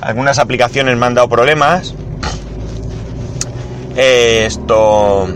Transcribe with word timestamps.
algunas 0.00 0.38
aplicaciones 0.38 0.96
me 0.96 1.06
han 1.06 1.14
dado 1.14 1.28
problemas, 1.28 1.94
esto... 3.96 5.28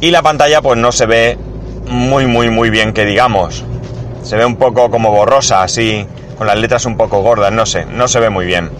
Y 0.00 0.10
la 0.10 0.22
pantalla 0.22 0.60
pues 0.60 0.78
no 0.78 0.92
se 0.92 1.06
ve 1.06 1.38
muy 1.88 2.26
muy 2.26 2.50
muy 2.50 2.68
bien 2.68 2.92
que 2.92 3.06
digamos. 3.06 3.64
Se 4.26 4.34
ve 4.34 4.44
un 4.44 4.56
poco 4.56 4.90
como 4.90 5.12
borrosa, 5.12 5.62
así, 5.62 6.04
con 6.36 6.48
las 6.48 6.58
letras 6.58 6.84
un 6.84 6.96
poco 6.96 7.22
gordas, 7.22 7.52
no 7.52 7.64
sé, 7.64 7.84
no 7.84 8.08
se 8.08 8.18
ve 8.18 8.28
muy 8.28 8.44
bien. 8.44 8.72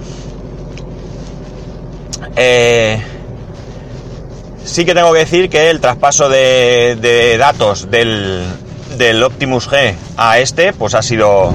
Eh, 2.34 3.00
sí 4.64 4.84
que 4.84 4.92
tengo 4.92 5.12
que 5.12 5.20
decir 5.20 5.48
que 5.48 5.70
el 5.70 5.80
traspaso 5.80 6.28
de, 6.28 7.36
datos 7.38 7.92
del, 7.92 8.42
del, 8.98 9.22
Optimus 9.22 9.70
G 9.70 9.94
a 10.16 10.40
este, 10.40 10.72
pues 10.72 10.94
ha 10.94 11.02
sido, 11.02 11.52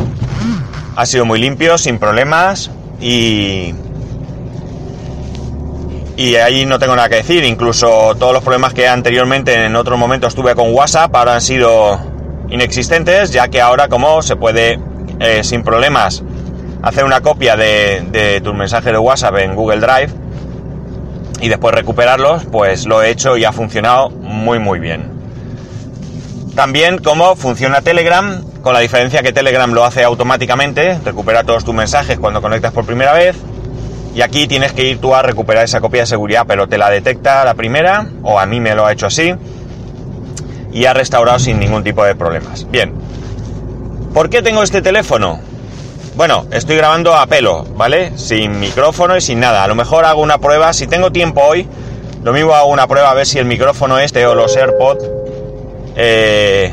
ha 0.95 1.05
sido 1.05 1.25
muy 1.25 1.41
limpio, 1.41 1.77
sin 1.77 1.99
problemas 1.99 2.71
y, 3.01 3.75
y 6.15 6.35
ahí 6.35 6.65
no 6.65 6.79
tengo 6.79 6.95
nada 6.95 7.09
que 7.09 7.15
decir. 7.15 7.43
Incluso 7.43 8.15
todos 8.15 8.31
los 8.31 8.41
problemas 8.41 8.73
que 8.73 8.87
anteriormente 8.87 9.65
en 9.65 9.75
otros 9.75 9.99
momentos 9.99 10.33
tuve 10.33 10.55
con 10.55 10.73
WhatsApp 10.73 11.13
ahora 11.13 11.35
han 11.35 11.41
sido 11.41 12.10
inexistentes, 12.51 13.31
ya 13.31 13.47
que 13.47 13.61
ahora 13.61 13.87
como 13.87 14.21
se 14.21 14.35
puede 14.35 14.79
eh, 15.19 15.43
sin 15.43 15.63
problemas 15.63 16.23
hacer 16.83 17.05
una 17.05 17.21
copia 17.21 17.55
de, 17.55 18.03
de 18.11 18.41
tus 18.41 18.53
mensajes 18.53 18.91
de 18.91 18.97
WhatsApp 18.97 19.37
en 19.37 19.55
Google 19.55 19.79
Drive 19.79 20.13
y 21.41 21.49
después 21.49 21.73
recuperarlos, 21.73 22.45
pues 22.45 22.85
lo 22.85 23.01
he 23.01 23.09
hecho 23.09 23.37
y 23.37 23.45
ha 23.45 23.51
funcionado 23.51 24.09
muy 24.09 24.59
muy 24.59 24.79
bien. 24.79 25.21
También 26.55 26.97
cómo 26.97 27.35
funciona 27.35 27.81
Telegram, 27.81 28.43
con 28.61 28.73
la 28.73 28.79
diferencia 28.79 29.23
que 29.23 29.31
Telegram 29.31 29.71
lo 29.71 29.85
hace 29.85 30.03
automáticamente, 30.03 30.99
recupera 31.03 31.43
todos 31.43 31.63
tus 31.63 31.73
mensajes 31.73 32.19
cuando 32.19 32.41
conectas 32.41 32.73
por 32.73 32.85
primera 32.85 33.13
vez, 33.13 33.37
y 34.13 34.21
aquí 34.21 34.47
tienes 34.47 34.73
que 34.73 34.83
ir 34.83 34.99
tú 34.99 35.15
a 35.15 35.21
recuperar 35.21 35.63
esa 35.63 35.79
copia 35.79 36.01
de 36.01 36.07
seguridad, 36.07 36.45
pero 36.45 36.67
te 36.67 36.77
la 36.77 36.89
detecta 36.89 37.45
la 37.45 37.53
primera, 37.53 38.05
o 38.21 38.37
a 38.37 38.45
mí 38.45 38.59
me 38.59 38.75
lo 38.75 38.85
ha 38.85 38.91
hecho 38.91 39.07
así, 39.07 39.33
y 40.71 40.85
ha 40.85 40.93
restaurado 40.93 41.39
sin 41.39 41.59
ningún 41.59 41.83
tipo 41.83 42.03
de 42.03 42.15
problemas. 42.15 42.69
Bien, 42.69 42.93
¿por 44.13 44.29
qué 44.29 44.41
tengo 44.41 44.63
este 44.63 44.81
teléfono? 44.81 45.39
Bueno, 46.15 46.45
estoy 46.51 46.75
grabando 46.75 47.15
a 47.15 47.25
pelo, 47.27 47.63
¿vale? 47.75 48.17
Sin 48.17 48.59
micrófono 48.59 49.15
y 49.15 49.21
sin 49.21 49.39
nada. 49.39 49.63
A 49.63 49.67
lo 49.67 49.75
mejor 49.75 50.05
hago 50.05 50.21
una 50.21 50.39
prueba, 50.39 50.73
si 50.73 50.87
tengo 50.87 51.11
tiempo 51.11 51.41
hoy, 51.41 51.67
lo 52.23 52.33
mismo 52.33 52.53
hago 52.53 52.69
una 52.69 52.87
prueba 52.87 53.11
a 53.11 53.13
ver 53.13 53.25
si 53.25 53.39
el 53.39 53.45
micrófono 53.45 53.99
este 53.99 54.25
o 54.25 54.35
los 54.35 54.55
AirPods... 54.55 55.09
Eh, 55.95 56.71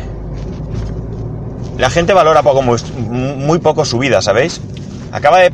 la 1.78 1.90
gente 1.90 2.12
valora 2.12 2.42
poco, 2.42 2.60
muy, 2.60 3.58
poco 3.60 3.84
su 3.84 3.98
vida, 3.98 4.20
¿sabéis? 4.20 4.60
Acaba 5.12 5.38
de 5.38 5.52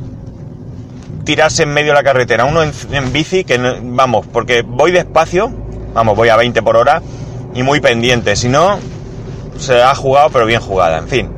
tirarse 1.25 1.65
en 1.65 1.71
medio 1.73 1.89
de 1.89 1.95
la 1.95 2.03
carretera, 2.03 2.47
uno 2.47 2.63
en, 2.63 3.13
bici, 3.13 3.45
que 3.45 3.59
vamos, 3.83 4.27
porque 4.33 4.63
voy 4.63 4.91
despacio, 4.91 5.53
vamos, 5.93 6.17
voy 6.17 6.31
a 6.31 6.37
20 6.37 6.63
por 6.63 6.77
hora, 6.77 7.03
y 7.55 7.63
muy 7.63 7.81
pendiente. 7.81 8.37
Si 8.37 8.49
no, 8.49 8.79
se 9.59 9.81
ha 9.81 9.95
jugado, 9.95 10.31
pero 10.31 10.47
bien 10.47 10.61
jugada. 10.61 10.99
En 10.99 11.09
fin. 11.09 11.31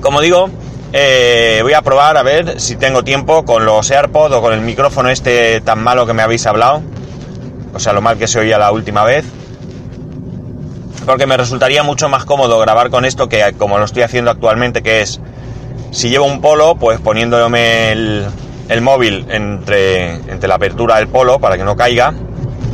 Como 0.00 0.20
digo, 0.20 0.48
eh, 0.92 1.60
voy 1.62 1.72
a 1.72 1.82
probar 1.82 2.16
a 2.16 2.22
ver 2.22 2.60
si 2.60 2.76
tengo 2.76 3.02
tiempo 3.02 3.44
con 3.44 3.64
los 3.64 3.90
AirPods 3.90 4.34
o 4.34 4.40
con 4.40 4.52
el 4.52 4.60
micrófono 4.60 5.10
este 5.10 5.60
tan 5.60 5.82
malo 5.82 6.06
que 6.06 6.12
me 6.12 6.22
habéis 6.22 6.46
hablado. 6.46 6.82
O 7.74 7.80
sea, 7.80 7.92
lo 7.92 8.00
mal 8.00 8.16
que 8.16 8.28
se 8.28 8.38
oía 8.38 8.58
la 8.58 8.70
última 8.70 9.04
vez. 9.04 9.24
Porque 11.04 11.26
me 11.26 11.36
resultaría 11.36 11.82
mucho 11.82 12.08
más 12.08 12.24
cómodo 12.24 12.58
grabar 12.60 12.88
con 12.88 13.04
esto 13.04 13.28
que 13.28 13.54
como 13.58 13.78
lo 13.78 13.84
estoy 13.84 14.02
haciendo 14.02 14.30
actualmente, 14.30 14.82
que 14.82 15.02
es 15.02 15.20
si 15.90 16.08
llevo 16.08 16.24
un 16.24 16.40
polo, 16.40 16.76
pues 16.76 16.98
poniéndome 17.00 17.92
el, 17.92 18.26
el 18.68 18.80
móvil 18.80 19.26
entre, 19.28 20.14
entre 20.14 20.48
la 20.48 20.54
apertura 20.54 20.96
del 20.96 21.08
polo 21.08 21.38
para 21.40 21.58
que 21.58 21.64
no 21.64 21.76
caiga 21.76 22.14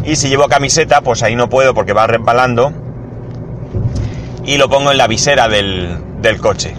y 0.04 0.16
si 0.16 0.28
llevo 0.28 0.48
camiseta, 0.48 1.02
pues 1.02 1.22
ahí 1.22 1.36
no 1.36 1.48
puedo 1.48 1.74
porque 1.74 1.92
va 1.92 2.06
resbalando. 2.06 2.72
Y 4.44 4.56
lo 4.56 4.68
pongo 4.68 4.90
en 4.90 4.98
la 4.98 5.06
visera 5.06 5.48
del, 5.48 5.98
coche. 6.40 6.74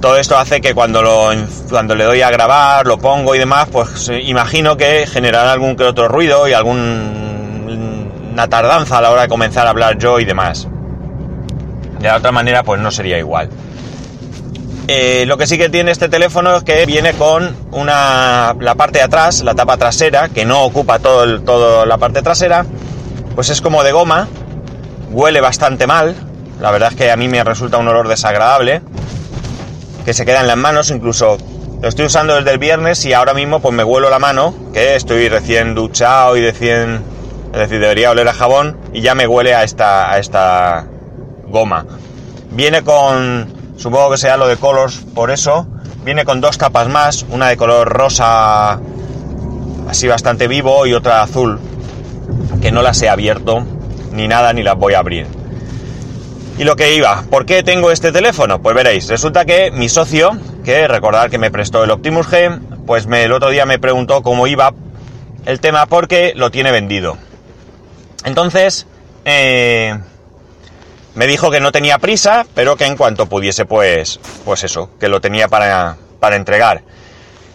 Todo 0.00 0.18
esto 0.18 0.36
hace 0.36 0.60
que 0.60 0.74
cuando, 0.74 1.00
lo, 1.00 1.30
cuando 1.70 1.94
le 1.94 2.04
doy 2.04 2.22
a 2.22 2.30
grabar, 2.30 2.86
lo 2.86 2.98
pongo 2.98 3.34
y 3.34 3.38
demás, 3.38 3.68
pues 3.70 4.10
imagino 4.24 4.76
que 4.76 5.06
generará 5.06 5.52
algún 5.52 5.76
que 5.76 5.84
otro 5.84 6.08
ruido 6.08 6.48
y 6.48 6.52
alguna 6.52 8.48
tardanza 8.50 8.98
a 8.98 9.00
la 9.00 9.10
hora 9.12 9.22
de 9.22 9.28
comenzar 9.28 9.68
a 9.68 9.70
hablar 9.70 9.98
yo 9.98 10.18
y 10.18 10.24
demás. 10.24 10.66
De 12.00 12.08
la 12.08 12.16
otra 12.16 12.32
manera, 12.32 12.64
pues 12.64 12.80
no 12.80 12.90
sería 12.90 13.16
igual. 13.18 13.48
Eh, 14.88 15.24
lo 15.26 15.38
que 15.38 15.46
sí 15.46 15.58
que 15.58 15.68
tiene 15.68 15.92
este 15.92 16.08
teléfono 16.08 16.56
es 16.56 16.64
que 16.64 16.84
viene 16.86 17.12
con 17.12 17.56
una, 17.70 18.54
la 18.58 18.74
parte 18.74 18.98
de 18.98 19.04
atrás, 19.04 19.42
la 19.42 19.54
tapa 19.54 19.76
trasera, 19.76 20.28
que 20.28 20.44
no 20.44 20.64
ocupa 20.64 20.98
todo 20.98 21.40
toda 21.40 21.86
la 21.86 21.98
parte 21.98 22.20
trasera, 22.20 22.66
pues 23.36 23.48
es 23.50 23.60
como 23.60 23.84
de 23.84 23.92
goma, 23.92 24.28
huele 25.10 25.40
bastante 25.40 25.86
mal, 25.86 26.16
la 26.60 26.72
verdad 26.72 26.90
es 26.90 26.96
que 26.96 27.10
a 27.12 27.16
mí 27.16 27.28
me 27.28 27.44
resulta 27.44 27.78
un 27.78 27.86
olor 27.86 28.08
desagradable, 28.08 28.82
que 30.04 30.14
se 30.14 30.26
queda 30.26 30.40
en 30.40 30.48
las 30.48 30.56
manos, 30.56 30.90
incluso 30.90 31.38
lo 31.80 31.88
estoy 31.88 32.06
usando 32.06 32.34
desde 32.34 32.50
el 32.50 32.58
viernes 32.58 33.04
y 33.04 33.12
ahora 33.12 33.34
mismo 33.34 33.60
pues 33.60 33.74
me 33.74 33.84
huelo 33.84 34.10
la 34.10 34.18
mano, 34.18 34.52
que 34.72 34.96
estoy 34.96 35.28
recién 35.28 35.76
duchado 35.76 36.36
y 36.36 36.42
recién, 36.42 37.04
es 37.52 37.58
decir, 37.60 37.78
debería 37.78 38.10
oler 38.10 38.26
a 38.26 38.32
jabón 38.32 38.78
y 38.92 39.00
ya 39.00 39.14
me 39.14 39.28
huele 39.28 39.54
a 39.54 39.62
esta, 39.62 40.10
a 40.10 40.18
esta 40.18 40.86
goma. 41.46 41.86
Viene 42.50 42.82
con 42.82 43.61
Supongo 43.82 44.12
que 44.12 44.16
sea 44.16 44.36
lo 44.36 44.46
de 44.46 44.56
Colors 44.56 44.98
por 45.12 45.32
eso. 45.32 45.66
Viene 46.04 46.24
con 46.24 46.40
dos 46.40 46.56
tapas 46.56 46.88
más, 46.88 47.26
una 47.30 47.48
de 47.48 47.56
color 47.56 47.88
rosa 47.88 48.78
así 49.88 50.06
bastante 50.06 50.46
vivo 50.46 50.86
y 50.86 50.94
otra 50.94 51.20
azul, 51.20 51.58
que 52.60 52.70
no 52.70 52.80
las 52.80 53.02
he 53.02 53.08
abierto 53.08 53.66
ni 54.12 54.28
nada 54.28 54.52
ni 54.52 54.62
las 54.62 54.76
voy 54.76 54.94
a 54.94 55.00
abrir. 55.00 55.26
Y 56.58 56.62
lo 56.62 56.76
que 56.76 56.94
iba, 56.94 57.24
¿por 57.28 57.44
qué 57.44 57.64
tengo 57.64 57.90
este 57.90 58.12
teléfono? 58.12 58.62
Pues 58.62 58.76
veréis, 58.76 59.08
resulta 59.08 59.44
que 59.44 59.72
mi 59.72 59.88
socio, 59.88 60.38
que 60.64 60.86
recordar 60.86 61.28
que 61.28 61.38
me 61.38 61.50
prestó 61.50 61.82
el 61.82 61.90
Optimus 61.90 62.28
G, 62.28 62.60
pues 62.86 63.08
el 63.10 63.32
otro 63.32 63.50
día 63.50 63.66
me 63.66 63.80
preguntó 63.80 64.22
cómo 64.22 64.46
iba 64.46 64.72
el 65.44 65.58
tema 65.58 65.86
porque 65.86 66.34
lo 66.36 66.52
tiene 66.52 66.70
vendido. 66.70 67.18
Entonces, 68.24 68.86
eh, 69.24 69.98
me 71.14 71.26
dijo 71.26 71.50
que 71.50 71.60
no 71.60 71.72
tenía 71.72 71.98
prisa, 71.98 72.46
pero 72.54 72.76
que 72.76 72.86
en 72.86 72.96
cuanto 72.96 73.26
pudiese, 73.26 73.64
pues, 73.64 74.18
pues 74.44 74.64
eso, 74.64 74.90
que 74.98 75.08
lo 75.08 75.20
tenía 75.20 75.48
para, 75.48 75.96
para 76.20 76.36
entregar. 76.36 76.82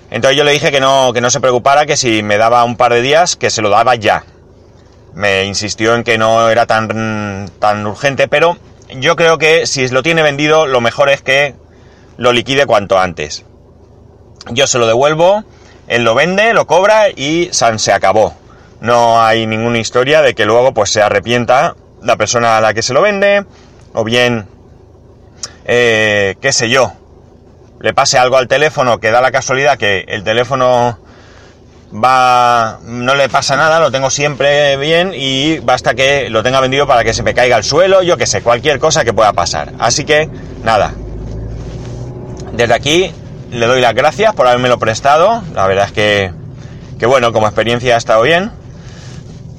Entonces 0.10 0.38
yo 0.38 0.44
le 0.44 0.52
dije 0.52 0.72
que 0.72 0.80
no, 0.80 1.12
que 1.14 1.22
no 1.22 1.30
se 1.30 1.42
preocupara, 1.42 1.86
que 1.86 1.98
si 1.98 2.24
me 2.24 2.38
daba 2.38 2.64
un 2.64 2.78
par 2.78 2.94
de 2.94 3.02
días, 3.02 3.36
que 3.36 3.50
se 3.50 3.62
lo 3.62 3.70
daba 3.70 3.96
ya. 3.96 4.24
Me 5.14 5.46
insistió 5.46 5.96
en 5.96 6.04
que 6.04 6.18
no 6.18 6.50
era 6.50 6.66
tan, 6.66 7.50
tan 7.60 7.86
urgente, 7.86 8.28
pero 8.28 8.58
yo 8.96 9.16
creo 9.16 9.38
que 9.38 9.66
si 9.66 9.88
lo 9.90 10.04
tiene 10.04 10.22
vendido, 10.22 10.68
lo 10.68 10.80
mejor 10.80 11.10
es 11.10 11.22
que 11.22 11.56
lo 12.18 12.32
liquide 12.32 12.66
cuanto 12.66 13.00
antes. 13.00 13.44
yo 14.50 14.66
se 14.66 14.80
lo 14.80 14.88
devuelvo, 14.88 15.44
él 15.88 16.04
lo 16.04 16.16
vende, 16.16 16.54
lo 16.54 16.68
cobra 16.68 17.10
y 17.10 17.50
san 17.52 17.80
se 17.80 17.92
acabó. 17.92 18.34
No 18.80 19.22
hay 19.22 19.48
ninguna 19.48 19.80
historia 19.80 20.22
de 20.22 20.36
que 20.36 20.46
luego 20.46 20.74
pues 20.74 20.92
se 20.92 21.02
arrepienta 21.02 21.76
la 22.02 22.16
persona 22.18 22.58
a 22.58 22.62
la 22.62 22.74
que 22.74 22.82
se 22.82 22.94
lo 22.94 23.02
vende, 23.02 23.46
o 23.94 24.04
bien, 24.04 24.48
eh, 25.66 26.36
qué 26.42 26.52
sé 26.52 26.70
yo, 26.70 26.94
le 27.80 27.94
pase 27.94 28.18
algo 28.18 28.38
al 28.38 28.48
teléfono 28.48 29.00
que 29.00 29.12
da 29.12 29.22
la 29.22 29.32
casualidad 29.32 29.78
que 29.78 30.06
el 30.08 30.24
teléfono 30.24 31.00
va 31.94 32.80
no 32.84 33.16
le 33.16 33.30
pasa 33.30 33.56
nada, 33.56 33.80
lo 33.80 33.92
tengo 33.92 34.10
siempre 34.10 34.76
bien 34.78 35.14
y 35.16 35.60
basta 35.60 35.94
que 35.94 36.30
lo 36.30 36.44
tenga 36.44 36.60
vendido 36.60 36.88
para 36.88 37.04
que 37.04 37.14
se 37.14 37.24
me 37.24 37.34
caiga 37.34 37.56
al 37.56 37.64
suelo, 37.64 38.02
yo 38.02 38.18
que 38.18 38.26
sé, 38.26 38.42
cualquier 38.42 38.80
cosa 38.80 39.04
que 39.04 39.14
pueda 39.14 39.34
pasar. 39.34 39.74
Así 39.80 40.04
que 40.04 40.30
nada. 40.64 40.94
Desde 42.54 42.74
aquí 42.74 43.12
le 43.52 43.68
doy 43.68 43.82
las 43.82 43.94
gracias 43.94 44.34
por 44.34 44.48
haberme 44.48 44.76
prestado. 44.78 45.44
La 45.54 45.68
verdad 45.68 45.86
es 45.86 45.92
que 45.92 46.32
que 47.00 47.06
bueno, 47.06 47.32
como 47.32 47.48
experiencia 47.48 47.96
ha 47.96 47.98
estado 47.98 48.24
bien. 48.24 48.52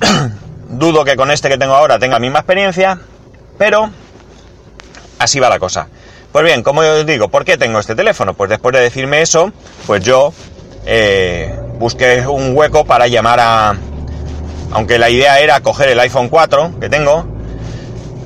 Dudo 0.68 1.04
que 1.04 1.16
con 1.16 1.30
este 1.30 1.48
que 1.48 1.58
tengo 1.58 1.74
ahora 1.74 1.98
tenga 1.98 2.16
la 2.16 2.20
misma 2.20 2.40
experiencia, 2.40 3.00
pero 3.56 3.90
así 5.18 5.40
va 5.40 5.48
la 5.48 5.58
cosa. 5.58 5.88
Pues 6.30 6.44
bien, 6.44 6.62
como 6.62 6.82
os 6.82 7.06
digo, 7.06 7.28
¿por 7.28 7.44
qué 7.44 7.56
tengo 7.56 7.78
este 7.78 7.94
teléfono? 7.94 8.34
Pues 8.34 8.50
después 8.50 8.74
de 8.74 8.82
decirme 8.82 9.22
eso, 9.22 9.50
pues 9.86 10.04
yo 10.04 10.32
eh, 10.84 11.58
busqué 11.78 12.26
un 12.26 12.56
hueco 12.56 12.84
para 12.84 13.06
llamar 13.06 13.40
a... 13.40 13.76
Aunque 14.70 14.98
la 14.98 15.08
idea 15.08 15.40
era 15.40 15.60
coger 15.60 15.88
el 15.88 16.00
iPhone 16.00 16.28
4 16.28 16.74
que 16.78 16.90
tengo, 16.90 17.26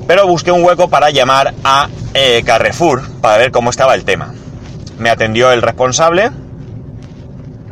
pero 0.05 0.27
busqué 0.27 0.51
un 0.51 0.63
hueco 0.65 0.89
para 0.89 1.09
llamar 1.11 1.53
a 1.63 1.87
eh, 2.13 2.43
Carrefour 2.45 3.01
para 3.21 3.37
ver 3.37 3.51
cómo 3.51 3.69
estaba 3.69 3.95
el 3.95 4.03
tema. 4.03 4.33
Me 4.97 5.09
atendió 5.09 5.53
el 5.53 5.61
responsable 5.61 6.29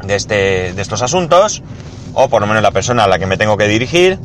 de, 0.04 0.16
este, 0.16 0.74
de 0.74 0.82
estos 0.82 1.02
asuntos, 1.02 1.62
o 2.14 2.30
por 2.30 2.42
lo 2.42 2.48
menos 2.48 2.64
la 2.64 2.72
persona 2.72 3.04
a 3.04 3.08
la 3.08 3.20
que 3.20 3.26
me 3.26 3.38
tengo 3.38 3.58
que 3.58 3.68
dirigir, 3.68 4.18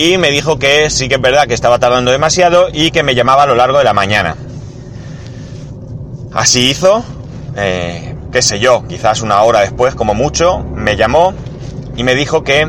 y 0.00 0.16
me 0.16 0.30
dijo 0.30 0.58
que 0.58 0.88
sí 0.88 1.10
que 1.10 1.16
es 1.16 1.20
verdad 1.20 1.46
que 1.46 1.52
estaba 1.52 1.78
tardando 1.78 2.10
demasiado 2.10 2.68
y 2.72 2.90
que 2.90 3.02
me 3.02 3.14
llamaba 3.14 3.42
a 3.42 3.46
lo 3.46 3.54
largo 3.54 3.76
de 3.76 3.84
la 3.84 3.92
mañana. 3.92 4.34
Así 6.32 6.70
hizo, 6.70 7.04
eh, 7.54 8.16
qué 8.32 8.40
sé 8.40 8.60
yo, 8.60 8.88
quizás 8.88 9.20
una 9.20 9.42
hora 9.42 9.60
después, 9.60 9.94
como 9.94 10.14
mucho, 10.14 10.60
me 10.60 10.96
llamó 10.96 11.34
y 11.96 12.02
me 12.02 12.14
dijo 12.14 12.42
que 12.44 12.66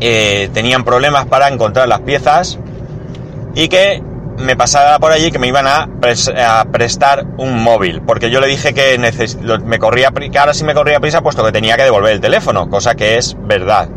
eh, 0.00 0.50
tenían 0.52 0.82
problemas 0.82 1.26
para 1.26 1.46
encontrar 1.46 1.86
las 1.86 2.00
piezas 2.00 2.58
y 3.54 3.68
que 3.68 4.02
me 4.36 4.56
pasara 4.56 4.98
por 4.98 5.12
allí 5.12 5.30
que 5.30 5.38
me 5.38 5.46
iban 5.46 5.68
a, 5.68 5.88
prestar 6.72 7.24
un 7.38 7.62
móvil, 7.62 8.02
porque 8.02 8.30
yo 8.30 8.40
le 8.40 8.48
dije 8.48 8.74
que 8.74 8.98
me 9.64 9.78
corría, 9.78 10.10
que 10.10 10.38
ahora 10.40 10.54
sí 10.54 10.64
me 10.64 10.74
corría 10.74 10.98
prisa 10.98 11.20
puesto 11.20 11.44
que 11.44 11.52
tenía 11.52 11.76
que 11.76 11.84
devolver 11.84 12.14
el 12.14 12.20
teléfono, 12.20 12.68
cosa 12.68 12.96
que 12.96 13.16
es 13.16 13.36
verdad. 13.38 13.88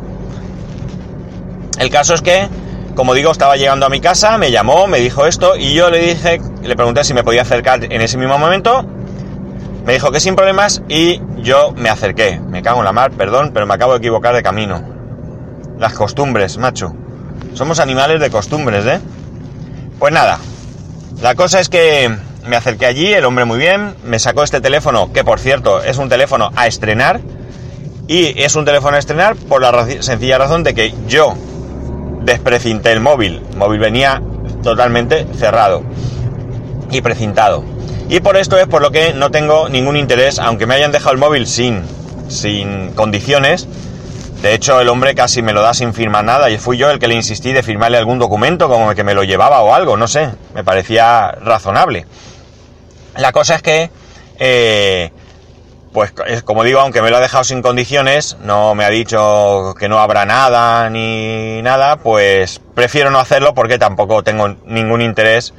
El 1.78 1.90
caso 1.90 2.14
es 2.14 2.22
que, 2.22 2.48
como 2.96 3.14
digo, 3.14 3.32
estaba 3.32 3.56
llegando 3.56 3.86
a 3.86 3.90
mi 3.90 4.02
casa, 4.02 4.38
me 4.38 4.52
llamó, 4.52 4.88
me 4.88 5.00
dijo 5.00 5.26
esto 5.26 5.56
y 5.56 5.74
yo 5.74 5.90
le 5.90 6.00
dije, 6.00 6.42
le 6.64 6.76
pregunté 6.76 7.04
si 7.04 7.14
me 7.14 7.24
podía 7.24 7.44
acercar 7.44 7.84
en 7.84 8.02
ese 8.02 8.18
mismo 8.18 8.38
momento. 8.38 8.84
Me 9.86 9.94
dijo 9.94 10.12
que 10.12 10.20
sin 10.20 10.36
problemas 10.36 10.82
y 10.90 11.22
yo 11.38 11.72
me 11.72 11.90
acerqué. 11.90 12.40
Me 12.40 12.62
cago 12.62 12.80
en 12.80 12.86
la 12.86 12.94
mar, 12.94 13.12
perdón, 13.12 13.52
pero 13.54 13.66
me 13.66 13.74
acabo 13.74 13.94
de 13.94 14.00
equivocar 14.00 14.36
de 14.36 14.44
camino. 14.44 14.84
Las 15.80 15.94
costumbres, 15.94 16.58
macho. 16.58 16.94
Somos 17.54 17.80
animales 17.80 18.20
de 18.20 18.30
costumbres, 18.30 18.86
¿eh? 18.86 19.00
Pues 20.00 20.12
nada. 20.12 20.40
La 21.22 21.36
cosa 21.36 21.60
es 21.60 21.70
que 21.70 22.14
me 22.46 22.56
acerqué 22.56 22.86
allí, 22.86 23.14
el 23.14 23.26
hombre 23.26 23.46
muy 23.46 23.60
bien, 23.60 23.96
me 24.04 24.20
sacó 24.20 24.44
este 24.44 24.62
teléfono, 24.62 25.12
que 25.14 25.24
por 25.24 25.40
cierto 25.40 25.82
es 25.84 25.98
un 25.98 26.10
teléfono 26.10 26.52
a 26.56 26.68
estrenar. 26.68 27.22
Y 28.08 28.42
es 28.42 28.56
un 28.56 28.66
teléfono 28.66 28.96
a 28.96 29.00
estrenar 29.00 29.36
por 29.36 29.62
la 29.62 29.86
sencilla 30.02 30.38
razón 30.38 30.64
de 30.64 30.74
que 30.74 30.94
yo 31.08 31.34
desprecinté 32.28 32.92
el 32.92 33.00
móvil. 33.00 33.42
El 33.52 33.58
móvil 33.58 33.80
venía 33.80 34.22
totalmente 34.62 35.26
cerrado 35.34 35.82
y 36.92 37.02
precintado. 37.02 37.64
Y 38.10 38.20
por 38.20 38.38
esto 38.38 38.60
es 38.60 38.68
por 38.68 38.82
lo 38.82 38.92
que 38.92 39.14
no 39.14 39.32
tengo 39.32 39.70
ningún 39.70 39.98
interés, 39.98 40.38
aunque 40.38 40.66
me 40.66 40.76
hayan 40.76 40.92
dejado 40.92 41.14
el 41.14 41.18
móvil 41.18 41.48
sin, 41.48 41.84
sin 42.28 42.92
condiciones. 42.92 43.68
De 44.42 44.54
hecho, 44.54 44.80
el 44.80 44.90
hombre 44.90 45.16
casi 45.16 45.42
me 45.42 45.54
lo 45.54 45.62
da 45.62 45.74
sin 45.74 45.94
firmar 45.94 46.24
nada 46.24 46.50
y 46.50 46.58
fui 46.58 46.78
yo 46.78 46.92
el 46.92 47.00
que 47.00 47.08
le 47.08 47.16
insistí 47.16 47.54
de 47.54 47.64
firmarle 47.64 47.98
algún 47.98 48.20
documento 48.20 48.70
como 48.70 48.94
que 48.94 49.04
me 49.04 49.14
lo 49.14 49.24
llevaba 49.24 49.62
o 49.62 49.74
algo, 49.74 49.98
no 49.98 50.08
sé, 50.08 50.30
me 50.54 50.64
parecía 50.64 51.32
razonable. 51.32 52.06
La 53.16 53.32
cosa 53.32 53.56
es 53.56 53.62
que 53.64 53.90
eh, 54.38 55.12
pues 55.98 56.14
como 56.44 56.64
digo, 56.64 56.80
aunque 56.80 57.02
me 57.02 57.10
lo 57.10 57.18
ha 57.18 57.20
dejado 57.20 57.44
sin 57.44 57.64
condiciones, 57.64 58.38
no 58.44 58.76
me 58.76 58.86
ha 58.86 58.90
dicho 58.92 59.74
que 59.80 59.90
no 59.90 59.98
habrá 59.98 60.28
nada 60.28 60.92
ni 60.92 61.60
nada, 61.64 61.96
pues 61.96 62.62
prefiero 62.76 63.10
no 63.10 63.18
hacerlo 63.18 63.56
porque 63.56 63.80
tampoco 63.80 64.22
tengo 64.22 64.48
ningún 64.66 65.02
interés 65.02 65.56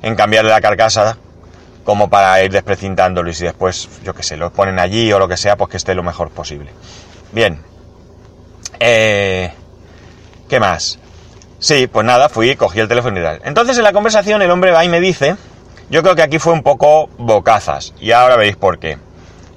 en 0.00 0.14
cambiarle 0.14 0.52
la 0.52 0.60
carcasa 0.60 1.18
como 1.82 2.08
para 2.08 2.40
ir 2.44 2.52
desprecintándolo 2.52 3.28
y 3.28 3.34
si 3.34 3.42
después, 3.42 3.88
yo 4.04 4.14
qué 4.14 4.22
sé, 4.22 4.36
lo 4.36 4.52
ponen 4.52 4.78
allí 4.78 5.12
o 5.12 5.18
lo 5.18 5.26
que 5.26 5.36
sea, 5.36 5.56
pues 5.56 5.68
que 5.72 5.78
esté 5.78 5.96
lo 5.96 6.04
mejor 6.04 6.30
posible. 6.30 6.70
Bien. 7.32 7.60
Eh, 8.78 9.52
¿Qué 10.48 10.60
más? 10.60 11.00
Sí, 11.58 11.88
pues 11.88 12.06
nada, 12.06 12.28
fui, 12.28 12.54
cogí 12.54 12.78
el 12.78 12.86
teléfono 12.86 13.18
y 13.18 13.22
tal. 13.24 13.40
Entonces 13.44 13.76
en 13.78 13.82
la 13.82 13.92
conversación 13.92 14.42
el 14.42 14.50
hombre 14.52 14.70
va 14.70 14.84
y 14.84 14.88
me 14.88 15.00
dice, 15.00 15.34
yo 15.90 16.04
creo 16.04 16.14
que 16.14 16.22
aquí 16.22 16.38
fue 16.38 16.52
un 16.52 16.62
poco 16.62 17.08
bocazas 17.18 17.94
y 17.98 18.12
ahora 18.12 18.36
veréis 18.36 18.54
por 18.54 18.78
qué. 18.78 18.96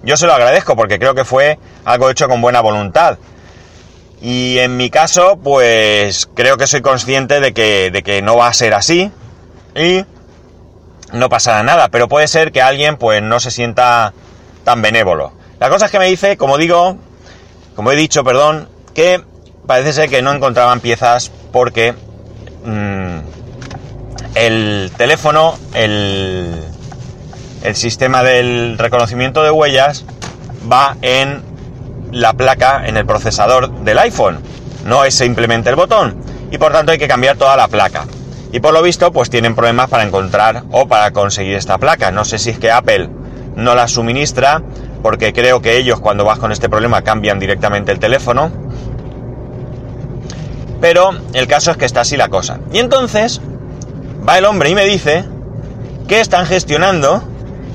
Yo 0.06 0.18
se 0.18 0.28
lo 0.28 0.34
agradezco 0.34 0.76
porque 0.76 1.00
creo 1.00 1.16
que 1.16 1.26
fue 1.26 1.58
algo 1.84 2.10
hecho 2.10 2.30
con 2.30 2.40
buena 2.40 2.62
voluntad. 2.62 3.18
Y 4.22 4.60
en 4.60 4.78
mi 4.78 4.90
caso, 4.90 5.38
pues 5.44 6.30
creo 6.36 6.58
que 6.58 6.68
soy 6.68 6.82
consciente 6.82 7.40
de 7.40 7.54
que, 7.54 7.90
de 7.92 8.04
que 8.04 8.22
no 8.22 8.38
va 8.38 8.48
a 8.48 8.54
ser 8.54 8.76
así. 8.76 9.12
Y 9.76 10.06
no 11.12 11.30
pasará 11.30 11.64
nada. 11.64 11.90
Pero 11.90 12.08
puede 12.08 12.28
ser 12.28 12.52
que 12.52 12.62
alguien 12.62 12.98
pues 12.98 13.22
no 13.22 13.40
se 13.40 13.50
sienta 13.50 14.14
tan 14.64 14.82
benévolo. 14.82 15.34
La 15.60 15.70
cosa 15.70 15.86
es 15.86 15.92
que 15.92 16.00
me 16.00 16.06
dice, 16.06 16.38
como 16.38 16.58
digo, 16.58 16.98
como 17.76 17.92
he 17.92 17.96
dicho, 17.96 18.24
perdón, 18.24 18.70
que 18.94 19.22
parece 19.66 19.94
ser 19.94 20.10
que 20.10 20.22
no 20.22 20.32
encontraban 20.32 20.82
piezas 20.82 21.32
porque 21.52 21.94
mm, 22.64 23.20
el 24.36 24.92
teléfono, 24.98 25.58
el, 25.74 26.64
el 27.66 27.76
sistema 27.76 28.24
del 28.24 28.78
reconocimiento 28.78 29.44
de 29.44 29.52
huellas 29.52 30.06
va 30.72 30.98
en 31.02 31.42
la 32.12 32.34
placa, 32.34 32.86
en 32.86 32.98
el 32.98 33.06
procesador 33.06 33.72
del 33.84 34.00
iPhone. 34.00 34.40
No 34.86 35.04
es 35.04 35.16
simplemente 35.16 35.70
el 35.70 35.76
botón. 35.76 36.16
Y 36.52 36.58
por 36.58 36.72
tanto 36.72 36.92
hay 36.92 36.98
que 36.98 37.08
cambiar 37.08 37.38
toda 37.38 37.58
la 37.58 37.68
placa. 37.68 38.06
Y 38.52 38.60
por 38.60 38.74
lo 38.74 38.82
visto, 38.82 39.12
pues 39.12 39.30
tienen 39.30 39.56
problemas 39.56 39.90
para 39.90 40.04
encontrar 40.04 40.64
o 40.72 40.88
para 40.88 41.12
conseguir 41.12 41.56
esta 41.56 41.78
placa. 41.78 42.12
No 42.12 42.24
sé 42.24 42.38
si 42.38 42.52
es 42.52 42.60
que 42.60 42.72
Apple 42.72 43.10
no 43.56 43.74
la 43.76 43.88
suministra, 43.88 44.62
porque 45.02 45.34
creo 45.34 45.62
que 45.62 45.78
ellos 45.78 46.00
cuando 46.00 46.24
vas 46.24 46.40
con 46.40 46.52
este 46.52 46.70
problema 46.70 47.02
cambian 47.02 47.40
directamente 47.40 47.92
el 47.92 48.00
teléfono. 48.00 48.52
Pero 50.80 51.12
el 51.34 51.48
caso 51.48 51.72
es 51.72 51.78
que 51.78 51.86
está 51.86 52.02
así 52.02 52.16
la 52.16 52.30
cosa. 52.30 52.60
Y 52.72 52.78
entonces 52.78 53.42
va 54.28 54.38
el 54.38 54.46
hombre 54.46 54.70
y 54.70 54.76
me 54.76 54.86
dice 54.86 55.26
que 56.08 56.20
están 56.20 56.46
gestionando 56.46 57.24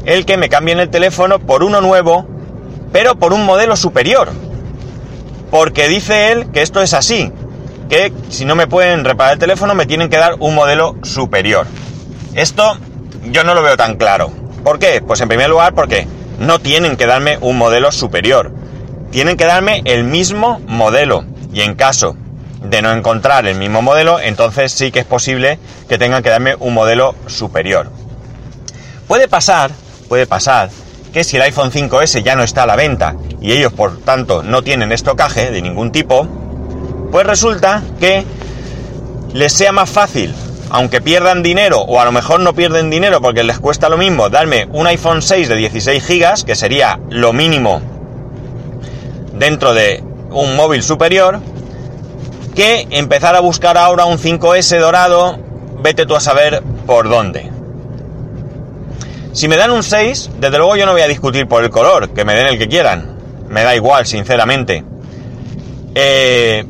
el 0.05 0.27
que 0.27 0.37
me 0.37 0.49
cambien 0.49 0.81
el 0.81 0.91
teléfono 0.91 1.39
por 1.39 1.63
uno 1.63 1.81
nuevo, 1.81 2.27
pero 2.93 3.17
por 3.17 3.33
un 3.33 3.45
modelo 3.45 3.77
superior. 3.77 4.31
Porque 5.51 5.89
dice 5.89 6.33
él 6.33 6.51
que 6.53 6.63
esto 6.63 6.81
es 6.81 6.95
así, 6.95 7.33
que 7.89 8.13
si 8.29 8.45
no 8.45 8.55
me 8.55 8.67
pueden 8.67 9.05
reparar 9.05 9.35
el 9.35 9.39
teléfono 9.39 9.75
me 9.75 9.87
tienen 9.87 10.09
que 10.09 10.17
dar 10.17 10.37
un 10.39 10.55
modelo 10.55 10.97
superior. 11.03 11.67
Esto 12.35 12.79
yo 13.25 13.45
no 13.45 13.55
lo 13.55 13.63
veo 13.63 13.77
tan 13.77 13.97
claro. 13.97 14.31
¿Por 14.65 14.79
qué? 14.79 15.03
Pues 15.03 15.21
en 15.21 15.29
primer 15.29 15.51
lugar 15.51 15.75
porque 15.75 16.07
no 16.39 16.59
tienen 16.59 16.97
que 16.97 17.07
darme 17.07 17.39
un 17.41 17.59
modelo 17.59 17.93
superior. 17.93 18.53
Tienen 19.11 19.37
que 19.37 19.45
darme 19.45 19.83
el 19.85 20.05
mismo 20.05 20.61
modelo. 20.67 21.25
Y 21.53 21.63
en 21.63 21.75
caso 21.75 22.17
de 22.63 22.81
no 22.81 22.93
encontrar 22.93 23.47
el 23.47 23.57
mismo 23.57 23.83
modelo, 23.83 24.21
entonces 24.21 24.73
sí 24.73 24.93
que 24.93 25.01
es 25.01 25.05
posible 25.05 25.59
que 25.89 25.99
tengan 25.99 26.23
que 26.23 26.31
darme 26.31 26.55
un 26.61 26.75
modelo 26.75 27.17
superior. 27.27 27.91
Puede 29.09 29.27
pasar 29.27 29.73
puede 30.11 30.27
pasar 30.27 30.71
que 31.13 31.23
si 31.23 31.37
el 31.37 31.43
iPhone 31.43 31.71
5S 31.71 32.25
ya 32.25 32.35
no 32.35 32.43
está 32.43 32.65
a 32.65 32.67
la 32.67 32.75
venta 32.75 33.15
y 33.41 33.53
ellos 33.53 33.73
por 33.73 34.01
tanto 34.01 34.43
no 34.43 34.63
tienen 34.63 34.91
estocaje 34.91 35.53
de 35.53 35.63
ningún 35.63 35.93
tipo, 35.93 36.27
pues 37.13 37.25
resulta 37.25 37.85
que 38.01 38.25
les 39.33 39.53
sea 39.53 39.71
más 39.71 39.89
fácil, 39.89 40.35
aunque 40.69 41.01
pierdan 41.01 41.45
dinero 41.45 41.79
o 41.83 42.01
a 42.01 42.05
lo 42.05 42.11
mejor 42.11 42.41
no 42.41 42.57
pierden 42.57 42.91
dinero 42.91 43.21
porque 43.21 43.45
les 43.45 43.61
cuesta 43.61 43.89
lo 43.89 43.99
mismo 43.99 44.29
darme 44.31 44.67
un 44.73 44.89
iPhone 44.89 45.23
6 45.23 45.49
de 45.49 45.55
16 45.55 46.05
GB, 46.05 46.45
que 46.45 46.57
sería 46.57 46.99
lo 47.09 47.33
mínimo 47.33 47.81
dentro 49.35 49.75
de 49.75 50.03
un 50.33 50.57
móvil 50.57 50.83
superior, 50.83 51.39
que 52.57 52.89
empezar 52.91 53.37
a 53.37 53.41
buscar 53.41 53.79
ahora 53.79 54.07
un 54.07 54.19
5S 54.19 54.81
dorado, 54.81 55.39
vete 55.81 56.05
tú 56.05 56.17
a 56.17 56.21
saber 56.21 56.65
por 56.85 57.09
dónde. 57.09 57.50
Si 59.33 59.47
me 59.47 59.57
dan 59.57 59.71
un 59.71 59.83
6, 59.83 60.31
desde 60.41 60.59
luego 60.59 60.77
yo 60.77 60.87
no 60.87 60.93
voy 60.93 61.03
a 61.03 61.09
discutir 61.09 61.47
por 61.47 61.63
el 61.63 61.71
color, 61.71 62.11
que 62.11 62.25
me 62.25 62.35
den 62.35 62.49
el 62.49 62.59
que 62.59 62.69
quieran. 62.69 63.17
Me 63.49 63.63
da 63.63 63.77
igual, 63.77 64.07
sinceramente. 64.07 64.85
Eh, 65.95 66.65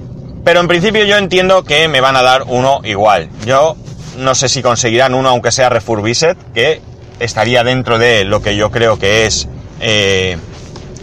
pero 0.45 0.61
en 0.61 0.69
principio 0.69 1.05
yo 1.05 1.17
entiendo 1.17 1.65
que 1.65 1.89
me 1.89 2.01
van 2.01 2.17
a 2.17 2.23
dar 2.23 2.45
uno 2.47 2.81
igual. 2.85 3.31
Yo 3.47 3.77
no 4.19 4.35
sé 4.35 4.49
si 4.49 4.63
conseguirán 4.63 5.15
uno 5.15 5.31
aunque 5.31 5.53
sea 5.53 5.71
refurbished, 5.71 6.37
que 6.55 6.83
estaría 7.19 7.65
dentro 7.65 7.99
de 7.99 8.25
lo 8.25 8.43
que 8.43 8.57
yo 8.57 8.71
creo 8.71 8.99
que 8.99 9.27
es 9.27 9.49
eh, 9.81 10.37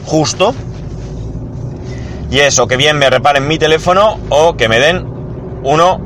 justo. 0.06 0.54
Y 2.30 2.40
eso, 2.40 2.68
que 2.68 2.78
bien 2.78 2.98
me 2.98 3.10
reparen 3.10 3.48
mi 3.48 3.58
teléfono 3.58 4.20
o 4.30 4.58
que 4.58 4.68
me 4.68 4.80
den 4.80 5.08
uno 5.64 6.02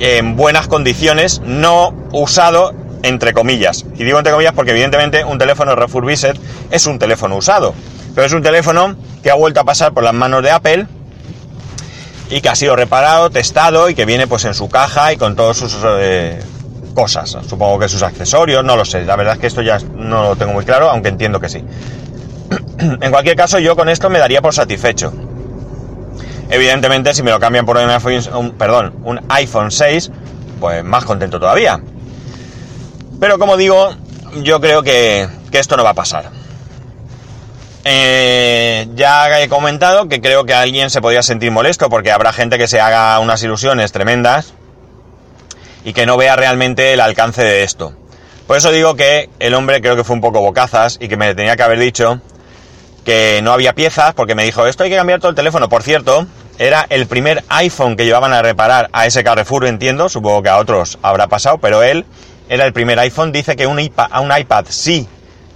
en 0.00 0.36
buenas 0.36 0.66
condiciones, 0.66 1.42
no 1.44 1.92
usado 2.12 2.72
entre 3.02 3.32
comillas. 3.32 3.84
Y 3.96 4.04
digo 4.04 4.18
entre 4.18 4.32
comillas 4.32 4.52
porque 4.54 4.72
evidentemente 4.72 5.24
un 5.24 5.38
teléfono 5.38 5.74
refurbished 5.74 6.36
es 6.70 6.86
un 6.86 6.98
teléfono 6.98 7.36
usado. 7.36 7.74
Pero 8.14 8.26
es 8.26 8.32
un 8.32 8.42
teléfono 8.42 8.96
que 9.22 9.30
ha 9.30 9.34
vuelto 9.34 9.60
a 9.60 9.64
pasar 9.64 9.92
por 9.92 10.02
las 10.02 10.14
manos 10.14 10.42
de 10.42 10.50
Apple 10.50 10.86
y 12.30 12.40
que 12.40 12.48
ha 12.48 12.54
sido 12.54 12.76
reparado, 12.76 13.30
testado 13.30 13.88
y 13.88 13.94
que 13.94 14.04
viene 14.04 14.26
pues 14.26 14.44
en 14.44 14.54
su 14.54 14.68
caja 14.68 15.12
y 15.12 15.16
con 15.16 15.36
todas 15.36 15.56
sus 15.56 15.76
eh, 15.84 16.40
cosas. 16.94 17.36
Supongo 17.48 17.78
que 17.78 17.88
sus 17.88 18.02
accesorios, 18.02 18.64
no 18.64 18.76
lo 18.76 18.84
sé. 18.84 19.04
La 19.04 19.16
verdad 19.16 19.34
es 19.34 19.40
que 19.40 19.46
esto 19.46 19.62
ya 19.62 19.78
no 19.94 20.22
lo 20.24 20.36
tengo 20.36 20.52
muy 20.52 20.64
claro, 20.64 20.90
aunque 20.90 21.08
entiendo 21.08 21.40
que 21.40 21.48
sí. 21.48 21.64
en 22.78 23.10
cualquier 23.10 23.36
caso, 23.36 23.58
yo 23.58 23.76
con 23.76 23.88
esto 23.88 24.10
me 24.10 24.18
daría 24.18 24.42
por 24.42 24.52
satisfecho. 24.54 25.12
Evidentemente, 26.50 27.14
si 27.14 27.22
me 27.22 27.30
lo 27.30 27.38
cambian 27.38 27.66
por 27.66 27.76
un 27.76 27.90
iPhone, 27.90 28.54
perdón, 28.58 28.94
un 29.04 29.20
iPhone 29.28 29.70
6, 29.70 30.10
pues 30.60 30.82
más 30.82 31.04
contento 31.04 31.38
todavía. 31.38 31.80
Pero 33.20 33.38
como 33.38 33.56
digo, 33.56 33.94
yo 34.42 34.60
creo 34.60 34.82
que, 34.82 35.28
que 35.50 35.58
esto 35.58 35.76
no 35.76 35.84
va 35.84 35.90
a 35.90 35.94
pasar. 35.94 36.30
Eh, 37.84 38.86
ya 38.94 39.40
he 39.40 39.48
comentado 39.48 40.08
que 40.08 40.20
creo 40.20 40.44
que 40.44 40.52
alguien 40.52 40.90
se 40.90 41.00
podría 41.00 41.22
sentir 41.22 41.50
molesto 41.50 41.88
porque 41.88 42.12
habrá 42.12 42.32
gente 42.32 42.58
que 42.58 42.68
se 42.68 42.80
haga 42.80 43.18
unas 43.18 43.42
ilusiones 43.42 43.92
tremendas 43.92 44.52
y 45.84 45.94
que 45.94 46.04
no 46.04 46.16
vea 46.16 46.36
realmente 46.36 46.92
el 46.92 47.00
alcance 47.00 47.42
de 47.42 47.62
esto. 47.62 47.94
Por 48.46 48.56
eso 48.56 48.70
digo 48.70 48.94
que 48.94 49.30
el 49.38 49.54
hombre 49.54 49.80
creo 49.80 49.96
que 49.96 50.04
fue 50.04 50.14
un 50.16 50.20
poco 50.20 50.40
bocazas 50.40 50.98
y 51.00 51.08
que 51.08 51.16
me 51.16 51.34
tenía 51.34 51.56
que 51.56 51.62
haber 51.62 51.78
dicho 51.78 52.20
que 53.04 53.40
no 53.42 53.52
había 53.52 53.74
piezas 53.74 54.12
porque 54.12 54.34
me 54.34 54.44
dijo 54.44 54.66
esto 54.66 54.84
hay 54.84 54.90
que 54.90 54.96
cambiar 54.96 55.20
todo 55.20 55.30
el 55.30 55.36
teléfono. 55.36 55.68
Por 55.68 55.82
cierto, 55.82 56.26
era 56.58 56.84
el 56.90 57.06
primer 57.06 57.44
iPhone 57.48 57.96
que 57.96 58.04
llevaban 58.04 58.32
a 58.32 58.42
reparar 58.42 58.90
a 58.92 59.06
ese 59.06 59.24
Carrefour, 59.24 59.64
entiendo, 59.66 60.08
supongo 60.08 60.42
que 60.42 60.48
a 60.50 60.58
otros 60.58 60.98
habrá 61.02 61.26
pasado, 61.28 61.58
pero 61.58 61.82
él 61.82 62.04
era 62.48 62.64
el 62.64 62.72
primer 62.72 62.98
iPhone, 62.98 63.32
dice 63.32 63.56
que 63.56 63.66
un 63.66 63.78
iPad, 63.78 64.22
un 64.22 64.36
iPad 64.36 64.66
sí 64.68 65.08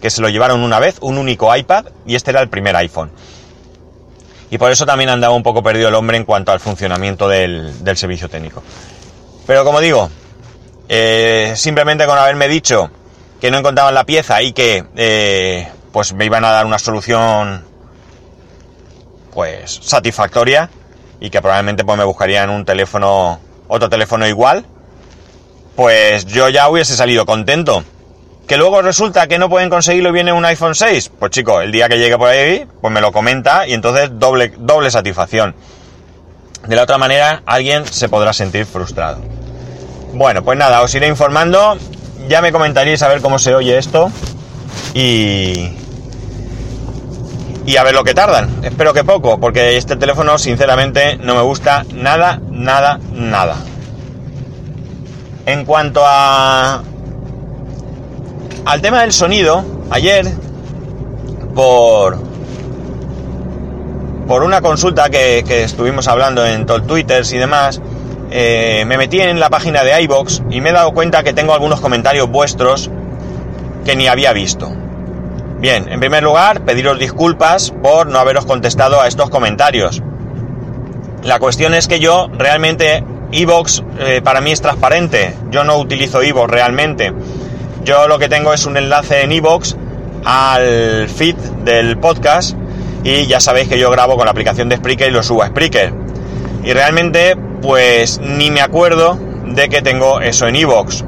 que 0.02 0.10
se 0.10 0.20
lo 0.20 0.28
llevaron 0.28 0.62
una 0.62 0.80
vez, 0.80 0.96
un 1.00 1.16
único 1.16 1.54
iPad, 1.54 1.86
y 2.04 2.16
este 2.16 2.32
era 2.32 2.40
el 2.40 2.48
primer 2.48 2.74
iPhone. 2.74 3.12
Y 4.50 4.58
por 4.58 4.70
eso 4.72 4.84
también 4.84 5.08
andaba 5.08 5.32
un 5.32 5.44
poco 5.44 5.62
perdido 5.62 5.88
el 5.88 5.94
hombre 5.94 6.16
en 6.16 6.24
cuanto 6.24 6.50
al 6.50 6.58
funcionamiento 6.58 7.28
del, 7.28 7.72
servicio 7.96 8.28
técnico. 8.28 8.62
Pero 9.46 9.64
como 9.64 9.80
digo, 9.80 10.10
eh, 10.88 11.52
simplemente 11.56 12.04
con 12.04 12.18
haberme 12.18 12.48
dicho 12.48 12.90
que 13.40 13.50
no 13.50 13.58
encontraban 13.58 13.94
la 13.94 14.04
pieza 14.04 14.42
y 14.42 14.52
que 14.52 14.84
eh, 14.96 15.68
pues 15.92 16.12
me 16.14 16.24
iban 16.24 16.44
a 16.44 16.50
dar 16.50 16.66
una 16.66 16.78
solución 16.78 17.64
pues 19.32 19.80
satisfactoria 19.82 20.68
y 21.20 21.30
que 21.30 21.40
probablemente 21.40 21.84
pues 21.84 21.96
me 21.96 22.04
buscarían 22.04 22.50
un 22.50 22.64
teléfono 22.64 23.40
otro 23.68 23.88
teléfono 23.88 24.26
igual 24.26 24.66
pues 25.76 26.26
yo 26.26 26.48
ya 26.48 26.68
hubiese 26.68 26.96
salido 26.96 27.26
contento 27.26 27.84
que 28.46 28.56
luego 28.56 28.82
resulta 28.82 29.28
que 29.28 29.38
no 29.38 29.48
pueden 29.48 29.70
conseguirlo 29.70 30.10
y 30.10 30.12
viene 30.12 30.32
un 30.32 30.44
iPhone 30.44 30.74
6, 30.74 31.12
pues 31.18 31.30
chico, 31.30 31.60
el 31.60 31.72
día 31.72 31.88
que 31.88 31.98
llegue 31.98 32.18
por 32.18 32.28
ahí, 32.28 32.66
pues 32.80 32.92
me 32.92 33.00
lo 33.00 33.12
comenta 33.12 33.66
y 33.66 33.72
entonces 33.72 34.10
doble, 34.12 34.52
doble 34.58 34.90
satisfacción. 34.90 35.54
De 36.66 36.76
la 36.76 36.82
otra 36.82 36.98
manera, 36.98 37.42
alguien 37.46 37.86
se 37.86 38.08
podrá 38.08 38.32
sentir 38.32 38.66
frustrado. 38.66 39.18
Bueno, 40.12 40.42
pues 40.44 40.58
nada, 40.58 40.82
os 40.82 40.94
iré 40.94 41.08
informando. 41.08 41.76
Ya 42.28 42.40
me 42.40 42.52
comentaréis 42.52 43.02
a 43.02 43.08
ver 43.08 43.20
cómo 43.20 43.38
se 43.38 43.54
oye 43.54 43.78
esto. 43.78 44.12
Y. 44.94 45.72
Y 47.64 47.76
a 47.76 47.82
ver 47.82 47.94
lo 47.94 48.04
que 48.04 48.14
tardan. 48.14 48.64
Espero 48.64 48.92
que 48.92 49.02
poco, 49.02 49.40
porque 49.40 49.76
este 49.76 49.96
teléfono, 49.96 50.38
sinceramente, 50.38 51.16
no 51.16 51.34
me 51.34 51.42
gusta 51.42 51.84
nada, 51.92 52.40
nada, 52.50 53.00
nada. 53.12 53.56
En 55.44 55.64
cuanto 55.64 56.02
a, 56.04 56.82
al 58.64 58.80
tema 58.80 59.00
del 59.00 59.12
sonido, 59.12 59.64
ayer, 59.90 60.26
por, 61.54 62.18
por 64.28 64.44
una 64.44 64.60
consulta 64.60 65.10
que, 65.10 65.42
estuvimos 65.64 66.06
hablando 66.06 66.46
en 66.46 66.64
todo 66.64 66.82
Twitter 66.82 67.24
y 67.30 67.38
demás, 67.38 67.80
eh, 68.30 68.84
me 68.86 68.96
metí 68.96 69.20
en 69.20 69.40
la 69.40 69.50
página 69.50 69.82
de 69.82 70.00
iBox 70.02 70.42
y 70.50 70.60
me 70.60 70.70
he 70.70 70.72
dado 70.72 70.92
cuenta 70.92 71.24
que 71.24 71.32
tengo 71.32 71.54
algunos 71.54 71.80
comentarios 71.80 72.30
vuestros 72.30 72.88
que 73.84 73.96
ni 73.96 74.06
había 74.06 74.32
visto. 74.32 74.72
Bien, 75.58 75.88
en 75.90 75.98
primer 75.98 76.22
lugar, 76.22 76.64
pediros 76.64 76.98
disculpas 76.98 77.72
por 77.82 78.06
no 78.06 78.18
haberos 78.18 78.46
contestado 78.46 79.00
a 79.00 79.08
estos 79.08 79.28
comentarios. 79.28 80.02
La 81.24 81.38
cuestión 81.40 81.74
es 81.74 81.88
que 81.88 82.00
yo 82.00 82.28
realmente 82.32 83.04
iBox 83.32 83.82
eh, 83.98 84.20
para 84.22 84.40
mí 84.40 84.52
es 84.52 84.60
transparente. 84.60 85.34
Yo 85.50 85.64
no 85.64 85.78
utilizo 85.78 86.22
iBox 86.22 86.50
realmente. 86.50 87.12
Yo 87.84 88.06
lo 88.06 88.18
que 88.18 88.28
tengo 88.28 88.52
es 88.52 88.66
un 88.66 88.76
enlace 88.76 89.22
en 89.22 89.32
iBox 89.32 89.76
al 90.24 91.08
feed 91.08 91.36
del 91.64 91.98
podcast 91.98 92.56
y 93.02 93.26
ya 93.26 93.40
sabéis 93.40 93.68
que 93.68 93.78
yo 93.78 93.90
grabo 93.90 94.16
con 94.16 94.26
la 94.26 94.30
aplicación 94.30 94.68
de 94.68 94.76
Spreaker 94.76 95.08
y 95.08 95.12
lo 95.12 95.22
subo 95.22 95.42
a 95.42 95.48
Spreaker. 95.48 95.92
Y 96.62 96.72
realmente, 96.72 97.36
pues 97.60 98.20
ni 98.20 98.50
me 98.50 98.60
acuerdo 98.60 99.18
de 99.46 99.68
que 99.68 99.82
tengo 99.82 100.20
eso 100.20 100.46
en 100.46 100.56
iBox. 100.56 101.04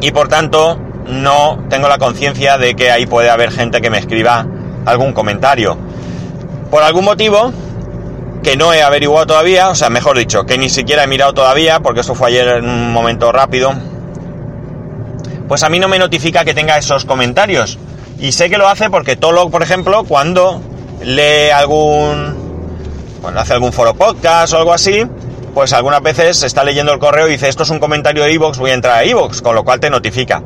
Y 0.00 0.10
por 0.10 0.28
tanto, 0.28 0.78
no 1.06 1.64
tengo 1.70 1.88
la 1.88 1.98
conciencia 1.98 2.58
de 2.58 2.74
que 2.74 2.90
ahí 2.90 3.06
puede 3.06 3.30
haber 3.30 3.50
gente 3.50 3.80
que 3.80 3.90
me 3.90 3.98
escriba 3.98 4.46
algún 4.84 5.12
comentario. 5.12 5.78
Por 6.70 6.82
algún 6.82 7.04
motivo 7.04 7.52
que 8.42 8.56
no 8.56 8.72
he 8.72 8.82
averiguado 8.82 9.26
todavía, 9.26 9.68
o 9.68 9.74
sea, 9.74 9.90
mejor 9.90 10.16
dicho, 10.18 10.46
que 10.46 10.58
ni 10.58 10.68
siquiera 10.68 11.04
he 11.04 11.06
mirado 11.06 11.34
todavía, 11.34 11.80
porque 11.80 12.00
eso 12.00 12.14
fue 12.14 12.28
ayer 12.28 12.48
en 12.48 12.68
un 12.68 12.92
momento 12.92 13.32
rápido, 13.32 13.72
pues 15.48 15.62
a 15.62 15.68
mí 15.68 15.78
no 15.78 15.88
me 15.88 15.98
notifica 15.98 16.44
que 16.44 16.54
tenga 16.54 16.78
esos 16.78 17.04
comentarios. 17.04 17.78
Y 18.18 18.32
sé 18.32 18.50
que 18.50 18.58
lo 18.58 18.68
hace 18.68 18.90
porque 18.90 19.16
Tolog, 19.16 19.50
por 19.50 19.62
ejemplo, 19.62 20.04
cuando 20.04 20.60
lee 21.02 21.50
algún. 21.50 23.18
cuando 23.20 23.40
hace 23.40 23.54
algún 23.54 23.72
foro 23.72 23.94
podcast 23.94 24.52
o 24.52 24.58
algo 24.58 24.72
así, 24.72 25.04
pues 25.54 25.72
algunas 25.72 26.02
veces 26.02 26.42
está 26.42 26.62
leyendo 26.62 26.92
el 26.92 26.98
correo 26.98 27.26
y 27.28 27.32
dice 27.32 27.48
esto 27.48 27.64
es 27.64 27.70
un 27.70 27.78
comentario 27.78 28.22
de 28.22 28.32
Evox, 28.32 28.58
voy 28.58 28.70
a 28.70 28.74
entrar 28.74 28.98
a 28.98 29.04
Evox, 29.04 29.42
con 29.42 29.54
lo 29.54 29.64
cual 29.64 29.80
te 29.80 29.90
notifica. 29.90 30.42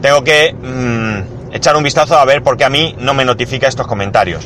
Tengo 0.00 0.22
que 0.24 0.54
mm, 0.54 1.54
echar 1.54 1.76
un 1.76 1.82
vistazo 1.82 2.16
a 2.16 2.24
ver 2.24 2.42
por 2.42 2.56
qué 2.56 2.64
a 2.64 2.70
mí 2.70 2.94
no 2.98 3.12
me 3.12 3.24
notifica 3.24 3.68
estos 3.68 3.86
comentarios. 3.86 4.44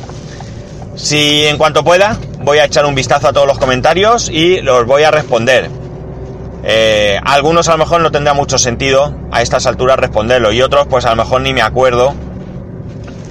Si 0.97 1.47
en 1.47 1.56
cuanto 1.56 1.85
pueda, 1.85 2.18
voy 2.40 2.59
a 2.59 2.64
echar 2.64 2.85
un 2.85 2.94
vistazo 2.94 3.28
a 3.28 3.32
todos 3.32 3.47
los 3.47 3.59
comentarios 3.59 4.28
y 4.28 4.61
los 4.61 4.87
voy 4.87 5.04
a 5.04 5.11
responder. 5.11 5.70
Eh, 6.62 7.18
algunos 7.25 7.68
a 7.68 7.73
lo 7.73 7.78
mejor 7.78 8.00
no 8.00 8.11
tendrá 8.11 8.35
mucho 8.35 8.59
sentido 8.59 9.14
a 9.30 9.40
estas 9.40 9.66
alturas 9.66 9.99
responderlo 9.99 10.52
y 10.52 10.61
otros 10.61 10.87
pues 10.88 11.06
a 11.06 11.11
lo 11.11 11.16
mejor 11.16 11.40
ni 11.40 11.54
me 11.54 11.62
acuerdo 11.62 12.14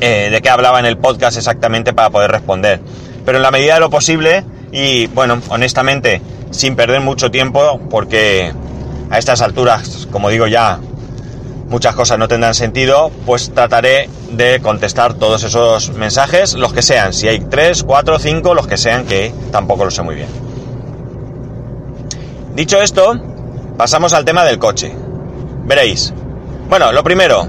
eh, 0.01 0.30
de 0.32 0.42
qué 0.42 0.50
hablaba 0.50 0.80
en 0.80 0.88
el 0.88 0.98
podcast 0.98 1.38
exactamente 1.38 1.94
para 1.94 2.10
poder 2.10 2.32
responder. 2.32 2.80
Pero 3.25 3.38
en 3.38 3.44
la 3.44 3.51
medida 3.51 3.75
de 3.75 3.80
lo 3.82 3.89
posible 3.89 4.44
y 4.72 5.08
bueno, 5.08 5.42
honestamente, 5.50 6.22
sin 6.51 6.75
perder 6.75 7.01
mucho 7.01 7.30
tiempo 7.30 7.80
porque 7.89 8.51
a 9.10 9.18
estas 9.18 9.42
alturas, 9.42 10.08
como 10.12 10.30
digo 10.30 10.48
ya, 10.48 10.80
muchas 11.70 11.96
cosas 11.96 12.18
no 12.18 12.28
tendrán 12.28 12.56
sentido, 12.56 13.12
pues 13.26 13.52
trataré 13.54 14.10
de 14.32 14.60
contestar 14.62 15.14
todos 15.14 15.44
esos 15.44 15.92
mensajes, 15.92 16.56
los 16.56 16.74
que 16.74 16.82
sean, 16.82 17.14
si 17.14 17.28
hay 17.28 17.40
3, 17.40 17.84
4, 17.84 18.20
5, 18.20 18.54
los 18.54 18.68
que 18.68 18.78
sean, 18.78 19.06
que 19.06 19.34
tampoco 19.52 19.86
lo 19.86 19.92
sé 19.92 20.02
muy 20.02 20.16
bien. 20.16 20.28
Dicho 22.56 22.82
esto, 22.82 23.18
pasamos 23.78 24.14
al 24.14 24.26
tema 24.26 24.44
del 24.44 24.60
coche. 24.60 24.94
Veréis. 25.66 26.14
Bueno, 26.70 26.92
lo 26.92 27.04
primero, 27.04 27.48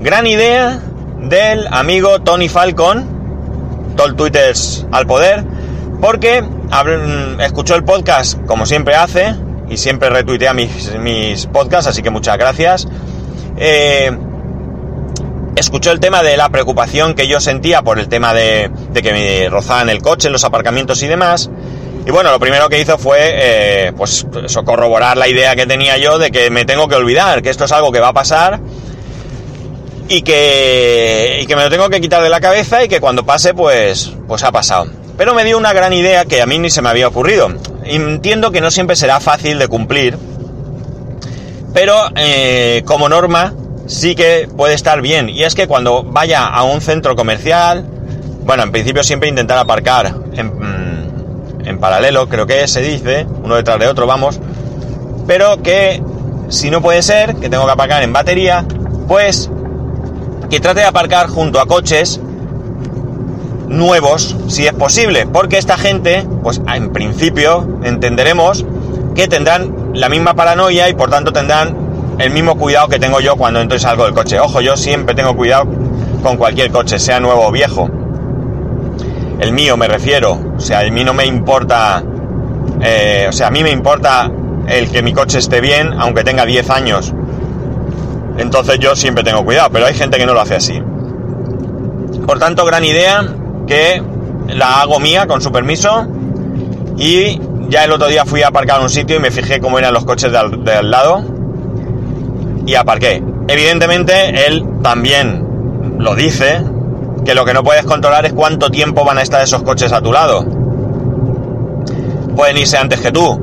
gran 0.00 0.26
idea 0.26 0.80
del 1.20 1.66
amigo 1.68 2.20
Tony 2.20 2.48
Falcon, 2.48 3.94
todo 3.96 4.14
Twitter 4.14 4.54
al 4.90 5.06
poder, 5.06 5.44
porque 6.00 6.44
escuchó 7.40 7.74
el 7.74 7.84
podcast 7.84 8.38
como 8.46 8.66
siempre 8.66 8.96
hace 8.96 9.34
y 9.68 9.76
siempre 9.76 10.10
retuitea 10.10 10.52
mis, 10.52 10.94
mis 10.98 11.46
podcasts, 11.46 11.86
así 11.86 12.02
que 12.02 12.10
muchas 12.10 12.36
gracias. 12.36 12.88
Eh, 13.56 14.10
escuchó 15.56 15.90
el 15.90 16.00
tema 16.00 16.22
de 16.22 16.36
la 16.36 16.48
preocupación 16.48 17.14
que 17.14 17.28
yo 17.28 17.40
sentía 17.40 17.82
por 17.82 17.98
el 17.98 18.08
tema 18.08 18.34
de, 18.34 18.70
que 18.94 19.12
me 19.12 19.48
rozaban 19.48 19.88
el 19.88 20.02
coche 20.02 20.30
los 20.30 20.44
aparcamientos 20.44 21.02
y 21.02 21.06
demás. 21.06 21.50
Y 22.06 22.10
bueno, 22.10 22.32
lo 22.32 22.40
primero 22.40 22.68
que 22.68 22.80
hizo 22.80 22.98
fue, 22.98 23.18
eh, 23.20 23.92
pues 23.96 24.26
corroborar 24.64 25.16
la 25.16 25.28
idea 25.28 25.54
que 25.54 25.66
tenía 25.66 25.98
yo 25.98 26.18
de 26.18 26.30
que 26.30 26.50
me 26.50 26.64
tengo 26.64 26.88
que 26.88 26.96
olvidar, 26.96 27.42
que 27.42 27.50
esto 27.50 27.64
es 27.64 27.72
algo 27.72 27.92
que 27.92 28.00
va 28.00 28.08
a 28.08 28.12
pasar 28.12 28.60
y 30.08 30.22
que, 30.22 31.44
que 31.46 31.56
me 31.56 31.62
lo 31.62 31.70
tengo 31.70 31.88
que 31.88 32.00
quitar 32.00 32.22
de 32.22 32.28
la 32.28 32.40
cabeza 32.40 32.84
y 32.84 32.88
que 32.88 33.00
cuando 33.00 33.24
pase 33.24 33.54
pues, 33.54 34.12
pues 34.26 34.42
ha 34.42 34.50
pasado. 34.50 34.86
Pero 35.16 35.34
me 35.34 35.44
dio 35.44 35.58
una 35.58 35.72
gran 35.72 35.92
idea 35.92 36.24
que 36.24 36.42
a 36.42 36.46
mí 36.46 36.58
ni 36.58 36.70
se 36.70 36.82
me 36.82 36.88
había 36.88 37.06
ocurrido. 37.06 37.52
Entiendo 37.84 38.50
que 38.50 38.60
no 38.60 38.70
siempre 38.70 38.96
será 38.96 39.20
fácil 39.20 39.58
de 39.58 39.68
cumplir, 39.68 40.18
pero 41.72 41.96
eh, 42.16 42.82
como 42.84 43.08
norma 43.08 43.54
sí 43.86 44.14
que 44.14 44.48
puede 44.56 44.74
estar 44.74 45.00
bien. 45.00 45.28
Y 45.28 45.44
es 45.44 45.54
que 45.54 45.66
cuando 45.66 46.02
vaya 46.02 46.46
a 46.46 46.62
un 46.64 46.80
centro 46.80 47.16
comercial, 47.16 47.84
bueno, 48.44 48.62
en 48.62 48.72
principio 48.72 49.02
siempre 49.02 49.28
intentar 49.28 49.58
aparcar 49.58 50.14
en, 50.34 50.46
mm, 50.46 51.68
en 51.68 51.78
paralelo, 51.78 52.28
creo 52.28 52.46
que 52.46 52.66
se 52.68 52.80
dice, 52.80 53.26
uno 53.42 53.56
detrás 53.56 53.78
de 53.78 53.88
otro, 53.88 54.06
vamos, 54.06 54.40
pero 55.26 55.62
que 55.62 56.02
si 56.48 56.70
no 56.70 56.82
puede 56.82 57.02
ser, 57.02 57.36
que 57.36 57.48
tengo 57.48 57.64
que 57.64 57.72
aparcar 57.72 58.02
en 58.02 58.12
batería, 58.12 58.64
pues 59.08 59.50
que 60.50 60.60
trate 60.60 60.80
de 60.80 60.86
aparcar 60.86 61.28
junto 61.28 61.60
a 61.60 61.66
coches 61.66 62.20
nuevos, 63.68 64.36
si 64.48 64.66
es 64.66 64.74
posible, 64.74 65.26
porque 65.26 65.56
esta 65.56 65.78
gente, 65.78 66.26
pues 66.42 66.60
en 66.72 66.92
principio 66.92 67.66
entenderemos 67.84 68.64
que 69.14 69.28
tendrán 69.28 69.81
la 69.94 70.08
misma 70.08 70.34
paranoia 70.34 70.88
y 70.88 70.94
por 70.94 71.10
tanto 71.10 71.32
tendrán 71.32 72.16
el 72.18 72.30
mismo 72.30 72.56
cuidado 72.56 72.88
que 72.88 72.98
tengo 72.98 73.20
yo 73.20 73.36
cuando 73.36 73.60
entro 73.60 73.76
y 73.76 73.80
salgo 73.80 74.04
del 74.04 74.14
coche. 74.14 74.38
Ojo, 74.38 74.60
yo 74.60 74.76
siempre 74.76 75.14
tengo 75.14 75.36
cuidado 75.36 75.66
con 76.22 76.36
cualquier 76.36 76.70
coche, 76.70 76.98
sea 76.98 77.20
nuevo 77.20 77.46
o 77.46 77.52
viejo. 77.52 77.88
El 79.40 79.52
mío 79.52 79.76
me 79.76 79.88
refiero, 79.88 80.38
o 80.56 80.60
sea, 80.60 80.80
a 80.80 80.90
mí 80.90 81.04
no 81.04 81.14
me 81.14 81.26
importa, 81.26 82.02
eh, 82.80 83.26
o 83.28 83.32
sea, 83.32 83.48
a 83.48 83.50
mí 83.50 83.62
me 83.62 83.70
importa 83.70 84.30
el 84.68 84.90
que 84.90 85.02
mi 85.02 85.12
coche 85.12 85.38
esté 85.38 85.60
bien, 85.60 85.94
aunque 85.98 86.22
tenga 86.22 86.46
10 86.46 86.70
años. 86.70 87.12
Entonces 88.38 88.78
yo 88.78 88.94
siempre 88.94 89.24
tengo 89.24 89.44
cuidado, 89.44 89.70
pero 89.72 89.86
hay 89.86 89.94
gente 89.94 90.16
que 90.16 90.26
no 90.26 90.34
lo 90.34 90.40
hace 90.40 90.54
así. 90.54 90.80
Por 92.26 92.38
tanto, 92.38 92.64
gran 92.64 92.84
idea 92.84 93.26
que 93.66 94.02
la 94.48 94.80
hago 94.80 95.00
mía 95.00 95.26
con 95.26 95.40
su 95.40 95.50
permiso 95.50 96.06
y 96.96 97.40
ya 97.68 97.84
el 97.84 97.92
otro 97.92 98.08
día 98.08 98.24
fui 98.24 98.42
a 98.42 98.48
aparcar 98.48 98.80
un 98.80 98.90
sitio 98.90 99.16
y 99.16 99.18
me 99.20 99.30
fijé 99.30 99.60
cómo 99.60 99.78
eran 99.78 99.92
los 99.94 100.04
coches 100.04 100.30
de 100.32 100.38
al, 100.38 100.90
lado 100.90 101.22
y 102.66 102.74
aparqué. 102.74 103.22
Evidentemente 103.48 104.46
él 104.46 104.64
también 104.82 105.96
lo 105.98 106.14
dice, 106.14 106.62
que 107.24 107.34
lo 107.34 107.44
que 107.44 107.54
no 107.54 107.62
puedes 107.62 107.84
controlar 107.84 108.26
es 108.26 108.32
cuánto 108.32 108.70
tiempo 108.70 109.04
van 109.04 109.18
a 109.18 109.22
estar 109.22 109.42
esos 109.42 109.62
coches 109.62 109.92
a 109.92 110.00
tu 110.00 110.12
lado. 110.12 110.44
Pueden 112.36 112.58
irse 112.58 112.76
antes 112.76 113.00
que 113.00 113.12
tú, 113.12 113.40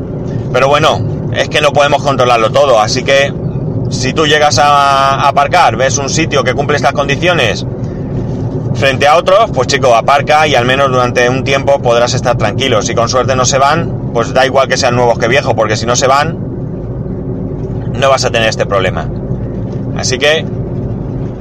pero 0.51 0.67
bueno, 0.67 0.99
es 1.33 1.49
que 1.49 1.61
no 1.61 1.71
podemos 1.71 2.03
controlarlo 2.03 2.51
todo, 2.51 2.79
así 2.79 3.03
que 3.03 3.33
si 3.89 4.13
tú 4.13 4.25
llegas 4.25 4.59
a 4.59 5.27
aparcar, 5.27 5.75
ves 5.75 5.97
un 5.97 6.09
sitio 6.09 6.43
que 6.43 6.53
cumple 6.53 6.75
estas 6.77 6.93
condiciones 6.93 7.65
frente 8.75 9.07
a 9.07 9.17
otros, 9.17 9.51
pues 9.53 9.67
chico, 9.67 9.93
aparca 9.93 10.47
y 10.47 10.55
al 10.55 10.65
menos 10.65 10.89
durante 10.89 11.29
un 11.29 11.43
tiempo 11.43 11.81
podrás 11.81 12.13
estar 12.13 12.37
tranquilo. 12.37 12.81
Si 12.81 12.95
con 12.95 13.09
suerte 13.09 13.35
no 13.35 13.45
se 13.45 13.57
van, 13.57 13.98
pues 14.13 14.33
da 14.33 14.45
igual 14.45 14.67
que 14.67 14.77
sean 14.77 14.95
nuevos 14.95 15.17
que 15.17 15.27
viejos, 15.27 15.53
porque 15.53 15.75
si 15.75 15.85
no 15.85 15.95
se 15.95 16.07
van, 16.07 16.37
no 17.93 18.09
vas 18.09 18.25
a 18.25 18.29
tener 18.29 18.49
este 18.49 18.65
problema. 18.65 19.09
Así 19.97 20.17
que, 20.17 20.45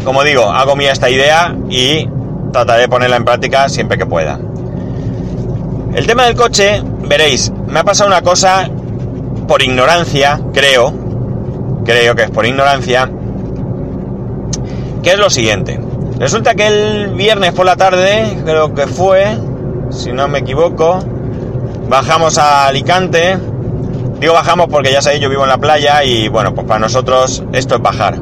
como 0.04 0.24
digo, 0.24 0.44
hago 0.44 0.76
mía 0.76 0.92
esta 0.92 1.10
idea 1.10 1.56
y 1.68 2.08
trataré 2.52 2.82
de 2.82 2.88
ponerla 2.88 3.16
en 3.16 3.24
práctica 3.24 3.68
siempre 3.68 3.98
que 3.98 4.06
pueda. 4.06 4.38
El 5.94 6.06
tema 6.06 6.26
del 6.26 6.34
coche, 6.34 6.82
veréis, 7.08 7.52
me 7.66 7.80
ha 7.80 7.84
pasado 7.84 8.08
una 8.08 8.22
cosa 8.22 8.68
por 9.46 9.62
ignorancia, 9.62 10.40
creo, 10.52 10.92
creo 11.84 12.14
que 12.14 12.24
es 12.24 12.30
por 12.30 12.46
ignorancia, 12.46 13.10
que 15.02 15.10
es 15.10 15.18
lo 15.18 15.30
siguiente. 15.30 15.80
Resulta 16.18 16.54
que 16.54 16.66
el 16.66 17.14
viernes 17.14 17.52
por 17.52 17.64
la 17.64 17.76
tarde, 17.76 18.38
creo 18.44 18.74
que 18.74 18.86
fue, 18.86 19.38
si 19.90 20.12
no 20.12 20.28
me 20.28 20.40
equivoco, 20.40 20.98
bajamos 21.88 22.38
a 22.38 22.66
Alicante. 22.66 23.38
Digo 24.20 24.34
bajamos 24.34 24.66
porque 24.68 24.92
ya 24.92 25.00
sabéis, 25.00 25.22
yo 25.22 25.28
vivo 25.28 25.44
en 25.44 25.48
la 25.48 25.58
playa 25.58 26.04
y 26.04 26.28
bueno, 26.28 26.54
pues 26.54 26.66
para 26.66 26.80
nosotros 26.80 27.42
esto 27.52 27.76
es 27.76 27.82
bajar. 27.82 28.18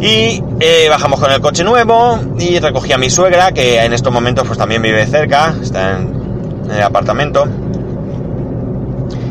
Y 0.00 0.42
eh, 0.60 0.88
bajamos 0.88 1.20
con 1.20 1.30
el 1.30 1.40
coche 1.40 1.62
nuevo 1.62 2.18
y 2.38 2.58
recogí 2.58 2.92
a 2.92 2.98
mi 2.98 3.08
suegra, 3.08 3.52
que 3.52 3.82
en 3.82 3.92
estos 3.92 4.12
momentos 4.12 4.46
pues 4.46 4.58
también 4.58 4.82
vive 4.82 5.06
cerca, 5.06 5.54
está 5.62 5.96
en, 5.96 6.22
el 6.70 6.82
apartamento. 6.82 7.46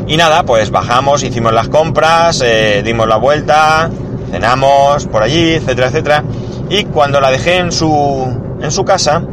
Y 0.07 0.17
nada, 0.17 0.43
pues 0.43 0.71
bajamos, 0.71 1.23
hicimos 1.23 1.53
las 1.53 1.67
compras, 1.67 2.41
eh, 2.43 2.81
dimos 2.83 3.07
la 3.07 3.17
vuelta, 3.17 3.89
cenamos 4.31 5.07
por 5.07 5.23
allí, 5.23 5.51
etcétera, 5.51 5.87
etcétera. 5.87 6.23
Y 6.69 6.85
cuando 6.85 7.19
la 7.21 7.31
dejé 7.31 7.57
en 7.57 7.71
su, 7.71 8.27
en 8.61 8.71
su 8.71 8.83
casa, 8.83 9.23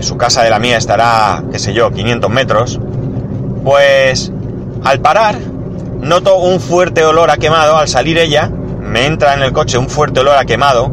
su 0.00 0.16
casa 0.16 0.42
de 0.42 0.50
la 0.50 0.58
mía 0.58 0.76
estará, 0.76 1.42
qué 1.50 1.58
sé 1.58 1.72
yo, 1.72 1.90
500 1.90 2.30
metros, 2.30 2.80
pues 3.64 4.32
al 4.84 5.00
parar 5.00 5.38
noto 6.00 6.38
un 6.38 6.60
fuerte 6.60 7.04
olor 7.04 7.30
a 7.30 7.36
quemado, 7.36 7.76
al 7.76 7.88
salir 7.88 8.18
ella, 8.18 8.50
me 8.80 9.06
entra 9.06 9.34
en 9.34 9.42
el 9.42 9.52
coche 9.52 9.78
un 9.78 9.88
fuerte 9.88 10.20
olor 10.20 10.36
a 10.36 10.44
quemado, 10.44 10.90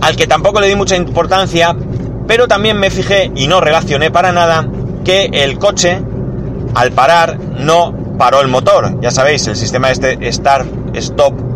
al 0.00 0.16
que 0.16 0.26
tampoco 0.26 0.60
le 0.60 0.68
di 0.68 0.74
mucha 0.74 0.96
importancia, 0.96 1.76
pero 2.26 2.48
también 2.48 2.78
me 2.78 2.90
fijé 2.90 3.30
y 3.34 3.46
no 3.46 3.60
relacioné 3.60 4.10
para 4.10 4.32
nada 4.32 4.66
que 5.04 5.30
el 5.32 5.58
coche, 5.58 6.02
al 6.74 6.92
parar, 6.92 7.38
no 7.38 7.94
paró 8.18 8.40
el 8.40 8.48
motor. 8.48 9.00
Ya 9.00 9.10
sabéis, 9.10 9.46
el 9.46 9.56
sistema 9.56 9.90
este 9.90 10.32
Start 10.32 10.66
Stop 10.94 11.51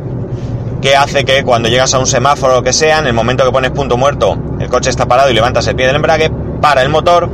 que 0.80 0.96
hace 0.96 1.24
que 1.24 1.42
cuando 1.44 1.68
llegas 1.68 1.94
a 1.94 1.98
un 1.98 2.06
semáforo 2.06 2.58
o 2.58 2.62
que 2.62 2.72
sea, 2.72 2.98
en 2.98 3.06
el 3.06 3.12
momento 3.12 3.44
que 3.44 3.52
pones 3.52 3.70
punto 3.70 3.96
muerto, 3.96 4.36
el 4.60 4.68
coche 4.68 4.90
está 4.90 5.06
parado 5.06 5.30
y 5.30 5.34
levantas 5.34 5.66
el 5.66 5.76
pie 5.76 5.86
del 5.86 5.96
embrague, 5.96 6.30
para 6.60 6.82
el 6.82 6.88
motor 6.88 7.28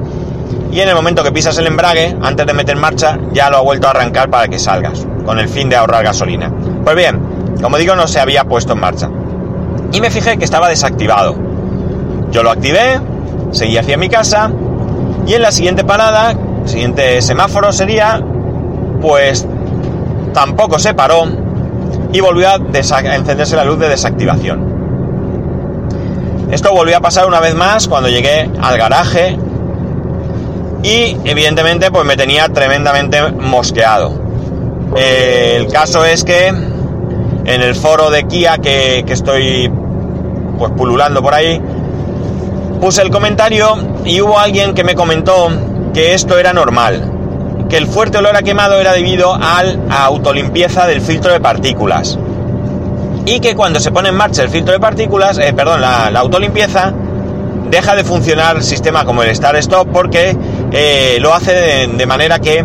y 0.70 0.80
en 0.80 0.88
el 0.88 0.94
momento 0.94 1.22
que 1.22 1.32
pisas 1.32 1.58
el 1.58 1.66
embrague, 1.66 2.16
antes 2.22 2.46
de 2.46 2.52
meter 2.54 2.76
marcha, 2.76 3.18
ya 3.32 3.50
lo 3.50 3.58
ha 3.58 3.60
vuelto 3.60 3.86
a 3.86 3.90
arrancar 3.90 4.30
para 4.30 4.48
que 4.48 4.58
salgas, 4.58 5.06
con 5.24 5.38
el 5.38 5.48
fin 5.48 5.68
de 5.68 5.76
ahorrar 5.76 6.02
gasolina. 6.02 6.50
Pues 6.82 6.96
bien, 6.96 7.56
como 7.60 7.76
digo, 7.76 7.94
no 7.94 8.08
se 8.08 8.20
había 8.20 8.44
puesto 8.44 8.72
en 8.72 8.80
marcha. 8.80 9.10
Y 9.92 10.00
me 10.00 10.10
fijé 10.10 10.38
que 10.38 10.44
estaba 10.44 10.68
desactivado. 10.70 11.36
Yo 12.30 12.42
lo 12.42 12.50
activé, 12.50 12.98
seguí 13.50 13.76
hacia 13.76 13.98
mi 13.98 14.08
casa 14.08 14.50
y 15.26 15.34
en 15.34 15.42
la 15.42 15.52
siguiente 15.52 15.84
parada, 15.84 16.34
siguiente 16.64 17.20
semáforo 17.20 17.72
sería, 17.72 18.20
pues 19.02 19.46
tampoco 20.32 20.78
se 20.78 20.94
paró 20.94 21.26
y 22.12 22.20
volvió 22.20 22.48
a, 22.48 22.56
encenderse 22.56 23.56
la 23.56 23.64
luz 23.64 23.78
de 23.78 23.88
desactivación. 23.88 24.72
Esto 26.50 26.72
volvió 26.72 26.98
a 26.98 27.00
pasar 27.00 27.26
una 27.26 27.40
vez 27.40 27.54
más 27.54 27.88
cuando 27.88 28.08
llegué 28.10 28.50
al 28.60 28.76
garaje 28.76 29.38
y 30.82 31.16
evidentemente 31.24 31.90
pues 31.90 32.04
me 32.04 32.16
tenía 32.16 32.48
tremendamente 32.48 33.22
mosqueado. 33.32 34.20
Eh, 34.96 35.54
el 35.56 35.68
caso 35.68 36.04
es 36.04 36.24
que 36.24 36.48
en 36.48 37.62
el 37.62 37.74
foro 37.74 38.10
de 38.10 38.24
Kia 38.24 38.58
que, 38.58 39.04
que 39.06 39.12
estoy 39.14 39.72
pues 40.58 40.72
pululando 40.72 41.22
por 41.22 41.32
ahí, 41.32 41.60
puse 42.80 43.00
el 43.00 43.10
comentario 43.10 43.76
y 44.04 44.20
hubo 44.20 44.38
alguien 44.38 44.74
que 44.74 44.84
me 44.84 44.94
comentó 44.94 45.48
que 45.94 46.14
esto 46.14 46.38
era 46.38 46.52
normal, 46.52 47.11
que 47.72 47.78
el 47.78 47.86
fuerte 47.86 48.18
olor 48.18 48.36
a 48.36 48.42
quemado 48.42 48.78
era 48.78 48.92
debido 48.92 49.32
a 49.32 49.62
la 49.62 50.04
autolimpieza 50.04 50.86
del 50.86 51.00
filtro 51.00 51.32
de 51.32 51.40
partículas. 51.40 52.18
Y 53.24 53.40
que 53.40 53.56
cuando 53.56 53.80
se 53.80 53.90
pone 53.90 54.10
en 54.10 54.14
marcha 54.14 54.42
el 54.42 54.50
filtro 54.50 54.74
de 54.74 54.78
partículas, 54.78 55.38
eh, 55.38 55.54
perdón, 55.56 55.80
la, 55.80 56.08
autolimpieza, 56.08 56.92
deja 57.70 57.96
de 57.96 58.04
funcionar 58.04 58.56
el 58.56 58.62
sistema 58.62 59.06
como 59.06 59.22
el 59.22 59.34
Start 59.34 59.56
Stop 59.56 59.88
porque 59.90 60.36
eh, 60.70 61.16
lo 61.22 61.32
hace 61.32 61.88
de, 61.88 62.06
manera 62.06 62.40
que 62.40 62.62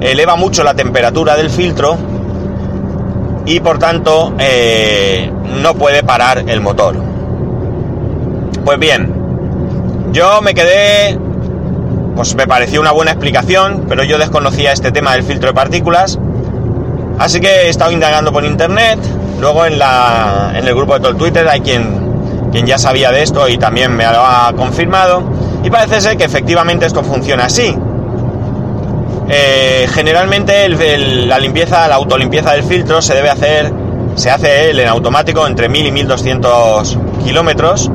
eleva 0.00 0.34
mucho 0.34 0.64
la 0.64 0.74
temperatura 0.74 1.36
del 1.36 1.50
filtro 1.50 1.96
y 3.46 3.60
por 3.60 3.78
tanto 3.78 4.34
eh, 4.40 5.30
no 5.62 5.74
puede 5.74 6.02
parar 6.02 6.42
el 6.48 6.60
motor. 6.60 6.96
Pues 8.64 8.78
bien, 8.80 10.10
yo 10.10 10.42
me 10.42 10.52
quedé 10.52 11.16
pues 12.18 12.34
me 12.34 12.48
pareció 12.48 12.80
una 12.80 12.90
buena 12.90 13.12
explicación, 13.12 13.84
pero 13.88 14.02
yo 14.02 14.18
desconocía 14.18 14.72
este 14.72 14.90
tema 14.90 15.12
del 15.12 15.22
filtro 15.22 15.50
de 15.50 15.54
partículas. 15.54 16.18
Así 17.16 17.38
que 17.38 17.46
he 17.46 17.68
estado 17.68 17.92
indagando 17.92 18.32
por 18.32 18.44
internet, 18.44 18.98
luego 19.38 19.64
en, 19.64 19.78
la, 19.78 20.50
en 20.56 20.66
el 20.66 20.74
grupo 20.74 20.94
de 20.94 20.98
todo 20.98 21.10
el 21.10 21.16
Twitter 21.16 21.46
hay 21.48 21.60
quien, 21.60 22.48
quien 22.50 22.66
ya 22.66 22.76
sabía 22.76 23.12
de 23.12 23.22
esto 23.22 23.48
y 23.48 23.56
también 23.56 23.94
me 23.94 24.02
lo 24.02 24.26
ha 24.26 24.52
confirmado. 24.56 25.22
Y 25.62 25.70
parece 25.70 26.00
ser 26.00 26.16
que 26.16 26.24
efectivamente 26.24 26.86
esto 26.86 27.04
funciona 27.04 27.44
así. 27.44 27.72
Eh, 29.28 29.86
generalmente 29.94 30.68
la 30.68 31.38
limpieza, 31.38 31.86
la 31.86 31.94
autolimpieza 31.94 32.50
del 32.50 32.64
filtro 32.64 33.00
se 33.00 33.14
debe 33.14 33.30
hacer, 33.30 33.72
se 34.16 34.28
hace 34.28 34.70
él 34.70 34.80
en 34.80 34.88
automático 34.88 35.46
entre 35.46 35.68
1000 35.68 35.86
y 35.86 35.92
1200 35.92 36.98
kilómetros 37.24 37.88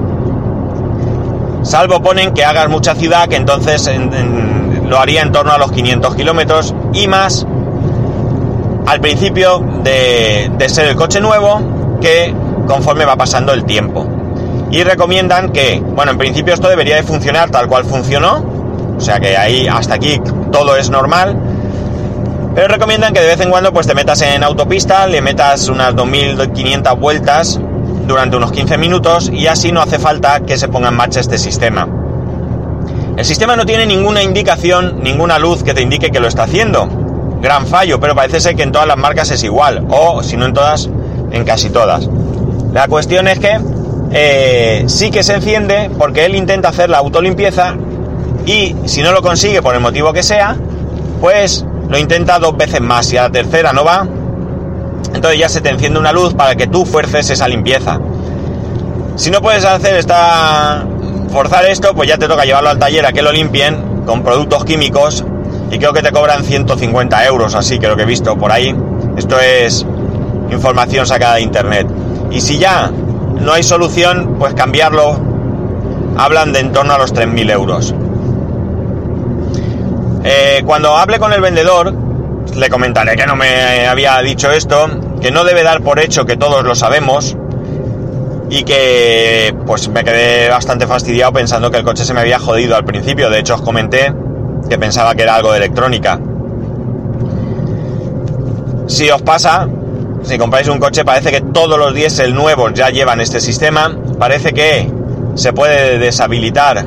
Salvo 1.63 2.01
ponen 2.01 2.33
que 2.33 2.43
hagas 2.43 2.69
mucha 2.69 2.93
ciudad, 2.93 3.27
que 3.27 3.37
entonces 3.37 3.89
lo 4.85 4.99
haría 4.99 5.21
en 5.21 5.31
torno 5.31 5.53
a 5.53 5.57
los 5.57 5.71
500 5.71 6.15
kilómetros 6.15 6.75
y 6.93 7.07
más 7.07 7.47
al 8.85 8.99
principio 8.99 9.63
de, 9.81 10.51
ser 10.67 10.87
el 10.87 10.95
coche 10.95 11.21
nuevo, 11.21 11.99
que 12.01 12.33
conforme 12.67 13.05
va 13.05 13.15
pasando 13.15 13.53
el 13.53 13.63
tiempo. 13.63 14.05
Y 14.71 14.83
recomiendan 14.83 15.51
que, 15.51 15.79
bueno, 15.79 16.11
en 16.11 16.17
principio 16.17 16.53
esto 16.53 16.67
debería 16.67 16.95
de 16.95 17.03
funcionar 17.03 17.49
tal 17.49 17.67
cual 17.67 17.85
funcionó, 17.85 18.43
o 18.97 18.99
sea 18.99 19.19
que 19.19 19.37
ahí 19.37 19.67
hasta 19.67 19.95
aquí 19.95 20.19
todo 20.51 20.75
es 20.75 20.89
normal, 20.89 21.37
pero 22.53 22.67
recomiendan 22.67 23.13
que 23.13 23.21
de 23.21 23.27
vez 23.27 23.39
en 23.39 23.49
cuando 23.49 23.71
pues 23.71 23.87
te 23.87 23.95
metas 23.95 24.21
en 24.21 24.43
autopista, 24.43 25.07
le 25.07 25.21
metas 25.21 25.69
unas 25.69 25.95
2500 25.95 26.99
vueltas 26.99 27.59
durante 28.07 28.37
unos 28.37 28.51
15 28.51 28.77
minutos 28.77 29.29
y 29.33 29.47
así 29.47 29.71
no 29.71 29.81
hace 29.81 29.99
falta 29.99 30.41
que 30.41 30.57
se 30.57 30.67
ponga 30.67 30.89
en 30.89 30.95
marcha 30.95 31.19
este 31.19 31.37
sistema. 31.37 31.87
El 33.15 33.25
sistema 33.25 33.55
no 33.55 33.65
tiene 33.65 33.85
ninguna 33.85 34.23
indicación, 34.23 34.99
ninguna 35.03 35.37
luz 35.37 35.63
que 35.63 35.73
te 35.73 35.81
indique 35.81 36.11
que 36.11 36.19
lo 36.19 36.27
está 36.27 36.43
haciendo. 36.43 36.87
Gran 37.41 37.67
fallo, 37.67 37.99
pero 37.99 38.15
parece 38.15 38.39
ser 38.39 38.55
que 38.55 38.63
en 38.63 38.71
todas 38.71 38.87
las 38.87 38.97
marcas 38.97 39.29
es 39.31 39.43
igual, 39.43 39.85
o 39.89 40.23
si 40.23 40.35
no 40.37 40.45
en 40.45 40.53
todas, 40.53 40.89
en 41.31 41.43
casi 41.43 41.69
todas. 41.69 42.09
La 42.71 42.87
cuestión 42.87 43.27
es 43.27 43.39
que 43.39 43.59
eh, 44.11 44.83
sí 44.87 45.11
que 45.11 45.23
se 45.23 45.35
enciende 45.35 45.91
porque 45.97 46.25
él 46.25 46.35
intenta 46.35 46.69
hacer 46.69 46.89
la 46.89 46.97
autolimpieza 46.97 47.75
y 48.45 48.75
si 48.85 49.01
no 49.01 49.11
lo 49.11 49.21
consigue 49.21 49.61
por 49.61 49.75
el 49.75 49.81
motivo 49.81 50.11
que 50.11 50.23
sea, 50.23 50.55
pues 51.21 51.65
lo 51.89 51.97
intenta 51.97 52.39
dos 52.39 52.57
veces 52.57 52.81
más 52.81 53.11
y 53.13 53.17
a 53.17 53.23
la 53.23 53.29
tercera 53.29 53.73
no 53.73 53.83
va, 53.83 54.07
entonces 55.13 55.39
ya 55.39 55.49
se 55.49 55.61
te 55.61 55.69
enciende 55.69 55.99
una 55.99 56.11
luz 56.11 56.33
para 56.33 56.55
que 56.55 56.67
tú 56.67 56.85
fuerces 56.85 57.29
esa 57.29 57.47
limpieza. 57.47 57.99
Si 59.15 59.29
no 59.29 59.41
puedes 59.41 59.65
hacer 59.65 59.95
esta 59.95 60.85
forzar 61.31 61.65
esto, 61.65 61.93
pues 61.95 62.07
ya 62.07 62.17
te 62.17 62.27
toca 62.27 62.45
llevarlo 62.45 62.69
al 62.69 62.79
taller 62.79 63.05
a 63.05 63.11
que 63.11 63.21
lo 63.21 63.31
limpien 63.31 64.03
con 64.05 64.23
productos 64.23 64.65
químicos 64.65 65.25
y 65.71 65.79
creo 65.79 65.93
que 65.93 66.01
te 66.01 66.11
cobran 66.11 66.43
150 66.43 67.25
euros, 67.25 67.55
así 67.55 67.79
creo 67.79 67.95
que 67.95 68.03
he 68.03 68.05
visto 68.05 68.37
por 68.37 68.51
ahí. 68.51 68.75
Esto 69.17 69.39
es 69.39 69.85
información 70.51 71.07
sacada 71.07 71.35
de 71.35 71.41
internet. 71.41 71.87
Y 72.31 72.41
si 72.41 72.57
ya 72.57 72.91
no 73.39 73.53
hay 73.53 73.63
solución, 73.63 74.35
pues 74.39 74.53
cambiarlo. 74.53 75.19
Hablan 76.15 76.53
de 76.53 76.59
en 76.59 76.71
torno 76.71 76.93
a 76.93 76.97
los 76.99 77.13
3.000 77.13 77.51
euros. 77.51 77.95
Eh, 80.23 80.61
cuando 80.65 80.95
hable 80.95 81.19
con 81.19 81.33
el 81.33 81.41
vendedor, 81.41 81.93
le 82.55 82.69
comentaré 82.69 83.15
que 83.15 83.25
no 83.25 83.35
me 83.35 83.87
había 83.87 84.19
dicho 84.21 84.51
esto, 84.51 84.87
que 85.21 85.31
no 85.31 85.43
debe 85.43 85.63
dar 85.63 85.81
por 85.81 85.99
hecho 85.99 86.25
que 86.25 86.37
todos 86.37 86.63
lo 86.63 86.75
sabemos 86.75 87.35
y 88.49 88.63
que 88.63 89.55
pues 89.65 89.87
me 89.89 90.03
quedé 90.03 90.49
bastante 90.49 90.85
fastidiado 90.85 91.33
pensando 91.33 91.71
que 91.71 91.77
el 91.77 91.83
coche 91.83 92.05
se 92.05 92.13
me 92.13 92.21
había 92.21 92.39
jodido 92.39 92.75
al 92.75 92.85
principio. 92.85 93.29
De 93.29 93.39
hecho 93.39 93.55
os 93.55 93.61
comenté 93.61 94.13
que 94.69 94.77
pensaba 94.77 95.15
que 95.15 95.23
era 95.23 95.35
algo 95.35 95.51
de 95.51 95.57
electrónica. 95.57 96.19
Si 98.87 99.09
os 99.09 99.21
pasa, 99.21 99.67
si 100.23 100.37
compráis 100.37 100.67
un 100.67 100.77
coche 100.77 101.03
parece 101.03 101.31
que 101.31 101.41
todos 101.41 101.79
los 101.79 101.93
diésel 101.93 102.35
nuevos 102.35 102.73
ya 102.73 102.89
llevan 102.89 103.21
este 103.21 103.39
sistema. 103.39 103.97
Parece 104.19 104.53
que 104.53 104.91
se 105.35 105.53
puede 105.53 105.97
deshabilitar 105.97 106.85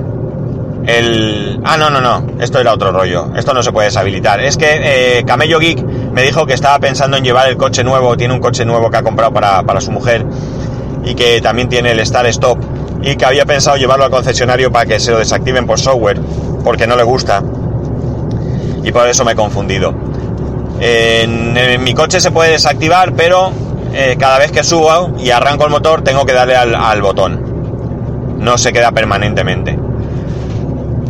el... 0.87 1.61
Ah, 1.64 1.77
no, 1.77 1.90
no, 1.90 2.01
no, 2.01 2.40
esto 2.40 2.61
era 2.61 2.72
otro 2.72 2.92
rollo, 2.92 3.31
esto 3.37 3.53
no 3.53 3.62
se 3.62 3.72
puede 3.72 3.88
deshabilitar. 3.88 4.40
Es 4.40 4.57
que 4.57 5.18
eh, 5.18 5.25
Camello 5.25 5.59
Geek 5.59 5.83
me 5.85 6.22
dijo 6.22 6.46
que 6.46 6.55
estaba 6.55 6.79
pensando 6.79 7.16
en 7.16 7.25
llevar 7.25 7.49
el 7.49 7.57
coche 7.57 7.83
nuevo, 7.83 8.16
tiene 8.16 8.35
un 8.35 8.40
coche 8.40 8.64
nuevo 8.64 8.90
que 8.90 8.96
ha 8.96 9.03
comprado 9.03 9.33
para, 9.33 9.62
para 9.64 9.81
su 9.81 9.90
mujer 9.90 10.25
y 11.05 11.14
que 11.14 11.40
también 11.40 11.68
tiene 11.68 11.90
el 11.90 12.07
Start 12.07 12.29
Stop 12.29 12.59
y 13.03 13.16
que 13.16 13.25
había 13.25 13.44
pensado 13.44 13.77
llevarlo 13.77 14.05
al 14.05 14.11
concesionario 14.11 14.70
para 14.70 14.87
que 14.87 15.01
se 15.01 15.11
lo 15.11 15.18
desactiven 15.18 15.66
por 15.66 15.79
software, 15.79 16.20
porque 16.64 16.87
no 16.87 16.96
le 16.96 17.03
gusta. 17.03 17.42
Y 18.83 18.92
por 18.92 19.09
eso 19.09 19.25
me 19.25 19.33
he 19.33 19.37
confundido. 19.37 19.92
En, 20.81 21.83
mi 21.83 21.94
coche 21.94 22.20
se 22.20 22.31
puede 22.31 22.53
desactivar, 22.53 23.12
pero 23.14 23.51
eh, 23.92 24.16
cada 24.18 24.38
vez 24.38 24.53
que 24.53 24.62
subo 24.62 25.12
y 25.18 25.31
arranco 25.31 25.64
el 25.64 25.70
motor 25.70 26.03
tengo 26.03 26.25
que 26.25 26.33
darle 26.33 26.55
al, 26.55 26.75
al 26.75 27.03
botón. 27.03 28.37
No 28.38 28.57
se 28.57 28.72
queda 28.72 28.92
permanentemente. 28.92 29.86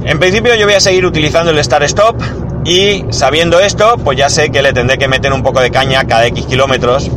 En 0.07 0.21
principio 0.21 0.55
yo 0.55 0.67
voy 0.67 0.75
a 0.75 0.81
seguir 0.81 1.05
utilizando 1.05 1.51
el 1.51 1.63
Start 1.65 1.83
Stop 1.87 2.23
y 2.65 3.05
sabiendo 3.11 3.59
esto, 3.59 3.97
pues 4.05 4.17
ya 4.17 4.29
sé 4.29 4.51
que 4.51 4.63
le 4.63 4.73
tendré 4.73 4.99
que 4.99 5.09
meter 5.09 5.33
un 5.33 5.43
poco 5.43 5.59
de 5.59 5.73
caña 5.73 6.05
cada 6.05 6.29
X 6.29 6.47
kilómetros 6.47 7.11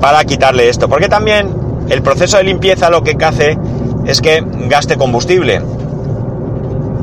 para 0.00 0.24
quitarle 0.24 0.68
esto. 0.68 0.88
Porque 0.88 1.08
también 1.08 1.54
el 1.88 2.02
proceso 2.02 2.36
de 2.36 2.42
limpieza 2.42 2.90
lo 2.90 3.04
que 3.04 3.16
hace 3.24 3.56
es 4.04 4.20
que 4.20 4.42
gaste 4.68 4.96
combustible. 4.96 5.62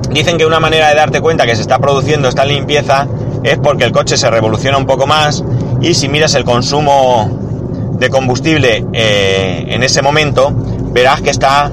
Dicen 0.09 0.37
que 0.37 0.45
una 0.45 0.59
manera 0.59 0.89
de 0.89 0.95
darte 0.95 1.21
cuenta 1.21 1.45
que 1.45 1.55
se 1.55 1.61
está 1.61 1.79
produciendo 1.79 2.27
esta 2.27 2.43
limpieza 2.43 3.07
es 3.43 3.57
porque 3.57 3.85
el 3.85 3.93
coche 3.93 4.17
se 4.17 4.29
revoluciona 4.29 4.77
un 4.77 4.85
poco 4.85 5.07
más 5.07 5.45
y 5.79 5.93
si 5.93 6.09
miras 6.09 6.35
el 6.35 6.43
consumo 6.43 7.93
de 7.93 8.09
combustible 8.09 8.85
eh, 8.91 9.63
en 9.69 9.81
ese 9.81 10.01
momento, 10.01 10.51
verás 10.91 11.21
que 11.21 11.29
está 11.29 11.71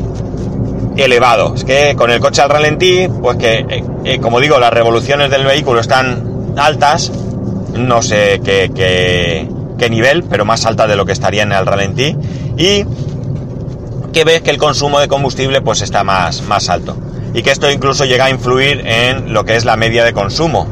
elevado. 1.04 1.54
Es 1.54 1.64
que 1.64 1.94
con 1.96 2.10
el 2.10 2.20
coche 2.20 2.42
al 2.42 2.50
ralentí, 2.50 3.08
pues 3.08 3.36
que, 3.36 3.58
eh, 3.68 3.84
eh, 4.04 4.18
como 4.20 4.40
digo, 4.40 4.58
las 4.58 4.72
revoluciones 4.72 5.30
del 5.30 5.44
vehículo 5.44 5.80
están 5.80 6.54
altas, 6.56 7.12
no 7.74 8.02
sé 8.02 8.40
qué, 8.44 8.70
qué, 8.74 9.90
nivel, 9.90 10.24
pero 10.24 10.44
más 10.44 10.66
alta 10.66 10.86
de 10.86 10.96
lo 10.96 11.06
que 11.06 11.12
estaría 11.12 11.42
en 11.42 11.52
el 11.52 11.64
ralentí, 11.64 12.16
y 12.56 12.84
que 14.12 14.24
ves 14.24 14.42
que 14.42 14.50
el 14.50 14.58
consumo 14.58 14.98
de 15.00 15.08
combustible 15.08 15.60
pues 15.60 15.82
está 15.82 16.04
más, 16.04 16.42
más 16.42 16.68
alto. 16.68 16.96
Y 17.34 17.42
que 17.42 17.50
esto 17.50 17.70
incluso 17.70 18.04
llega 18.04 18.26
a 18.26 18.30
influir 18.30 18.82
en 18.86 19.32
lo 19.32 19.44
que 19.44 19.56
es 19.56 19.64
la 19.64 19.76
media 19.76 20.04
de 20.04 20.12
consumo. 20.12 20.66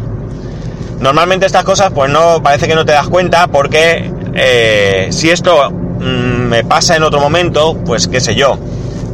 Normalmente 1.01 1.47
estas 1.47 1.65
cosas 1.65 1.93
pues 1.93 2.11
no 2.11 2.43
parece 2.43 2.67
que 2.67 2.75
no 2.75 2.85
te 2.85 2.93
das 2.93 3.09
cuenta 3.09 3.47
porque 3.47 4.11
eh, 4.35 5.09
si 5.11 5.31
esto 5.31 5.71
mm, 5.71 6.49
me 6.49 6.65
pasa 6.65 6.97
en 6.97 7.03
otro 7.03 7.21
momento, 7.21 7.77
pues 7.85 8.09
qué 8.09 8.21
sé 8.21 8.35
yo, 8.35 8.59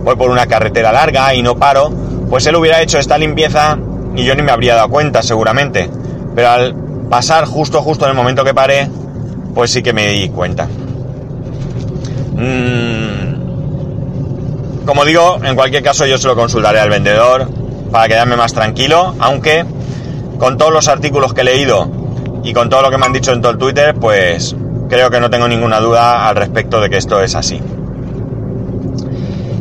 voy 0.02 0.16
por 0.16 0.30
una 0.30 0.46
carretera 0.46 0.92
larga 0.92 1.34
y 1.34 1.42
no 1.42 1.56
paro, 1.56 1.90
pues 2.28 2.46
él 2.46 2.56
hubiera 2.56 2.80
hecho 2.80 2.98
esta 2.98 3.18
limpieza 3.18 3.78
y 4.14 4.24
yo 4.24 4.34
ni 4.34 4.42
me 4.42 4.52
habría 4.52 4.74
dado 4.74 4.88
cuenta 4.88 5.22
seguramente. 5.22 5.88
Pero 6.34 6.48
al 6.48 6.74
pasar 7.08 7.44
justo, 7.44 7.82
justo 7.82 8.04
en 8.04 8.10
el 8.10 8.16
momento 8.16 8.44
que 8.44 8.54
paré, 8.54 8.88
pues 9.54 9.70
sí 9.70 9.82
que 9.82 9.92
me 9.92 10.08
di 10.08 10.28
cuenta. 10.28 10.66
Mm, 12.34 13.32
como 14.86 15.04
digo, 15.04 15.38
en 15.42 15.54
cualquier 15.54 15.82
caso 15.82 16.06
yo 16.06 16.18
se 16.18 16.26
lo 16.26 16.34
consultaré 16.34 16.80
al 16.80 16.90
vendedor 16.90 17.48
para 17.90 18.08
quedarme 18.08 18.36
más 18.36 18.52
tranquilo, 18.52 19.14
aunque 19.18 19.64
con 20.38 20.58
todos 20.58 20.72
los 20.72 20.88
artículos 20.88 21.34
que 21.34 21.42
he 21.42 21.44
leído 21.44 21.88
y 22.42 22.52
con 22.52 22.68
todo 22.68 22.82
lo 22.82 22.90
que 22.90 22.98
me 22.98 23.06
han 23.06 23.12
dicho 23.12 23.32
en 23.32 23.40
todo 23.40 23.52
el 23.52 23.58
Twitter, 23.58 23.94
pues 23.94 24.56
creo 24.88 25.10
que 25.10 25.20
no 25.20 25.30
tengo 25.30 25.46
ninguna 25.46 25.80
duda 25.80 26.26
al 26.28 26.36
respecto 26.36 26.80
de 26.80 26.90
que 26.90 26.96
esto 26.96 27.22
es 27.22 27.34
así. 27.34 27.60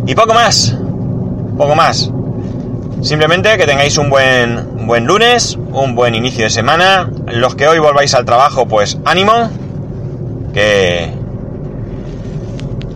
Y 0.07 0.15
poco 0.15 0.33
más, 0.33 0.75
poco 1.57 1.75
más. 1.75 2.11
Simplemente 3.01 3.57
que 3.57 3.65
tengáis 3.65 3.97
un 3.97 4.09
buen, 4.09 4.85
buen 4.85 5.05
lunes, 5.05 5.57
un 5.71 5.95
buen 5.95 6.15
inicio 6.15 6.43
de 6.43 6.49
semana. 6.49 7.09
Los 7.27 7.55
que 7.55 7.67
hoy 7.67 7.79
volváis 7.79 8.13
al 8.13 8.25
trabajo, 8.25 8.67
pues 8.67 8.97
ánimo. 9.05 9.49
Que, 10.53 11.11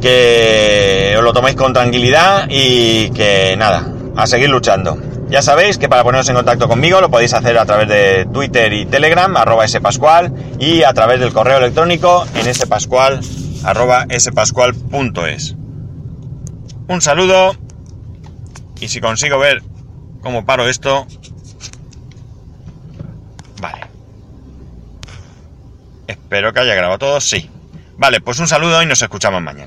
que 0.02 1.16
os 1.18 1.24
lo 1.24 1.34
toméis 1.34 1.56
con 1.56 1.74
tranquilidad 1.74 2.48
y 2.50 3.10
que 3.12 3.56
nada, 3.58 3.88
a 4.16 4.28
seguir 4.28 4.50
luchando. 4.50 4.98
Ya 5.30 5.42
sabéis 5.42 5.78
que 5.80 5.90
para 5.90 6.04
poneros 6.04 6.30
en 6.30 6.36
contacto 6.36 6.68
conmigo 6.68 7.02
lo 7.02 7.10
podéis 7.10 7.34
hacer 7.34 7.58
a 7.58 7.66
través 7.66 7.88
de 7.88 8.28
Twitter 8.32 8.72
y 8.74 8.86
Telegram, 8.86 9.36
arroba 9.36 9.68
spascual, 9.68 10.32
y 10.60 10.84
a 10.84 10.94
través 10.94 11.20
del 11.20 11.34
correo 11.34 11.58
electrónico 11.58 12.26
en 12.36 12.54
spascual, 12.54 13.22
arroba 13.64 14.06
spascual.es. 14.16 15.56
Un 16.88 17.02
saludo. 17.02 17.56
Y 18.80 18.88
si 18.88 19.02
consigo 19.02 19.40
ver 19.40 19.64
cómo 20.22 20.46
paro 20.46 20.68
esto... 20.68 21.08
Vale. 23.62 23.82
Espero 26.08 26.54
que 26.54 26.60
haya 26.60 26.76
grabado 26.76 27.00
todo. 27.00 27.22
Sí. 27.22 27.50
Vale, 27.98 28.22
pues 28.22 28.40
un 28.40 28.48
saludo 28.48 28.84
y 28.84 28.86
nos 28.86 29.02
escuchamos 29.02 29.42
mañana. 29.42 29.64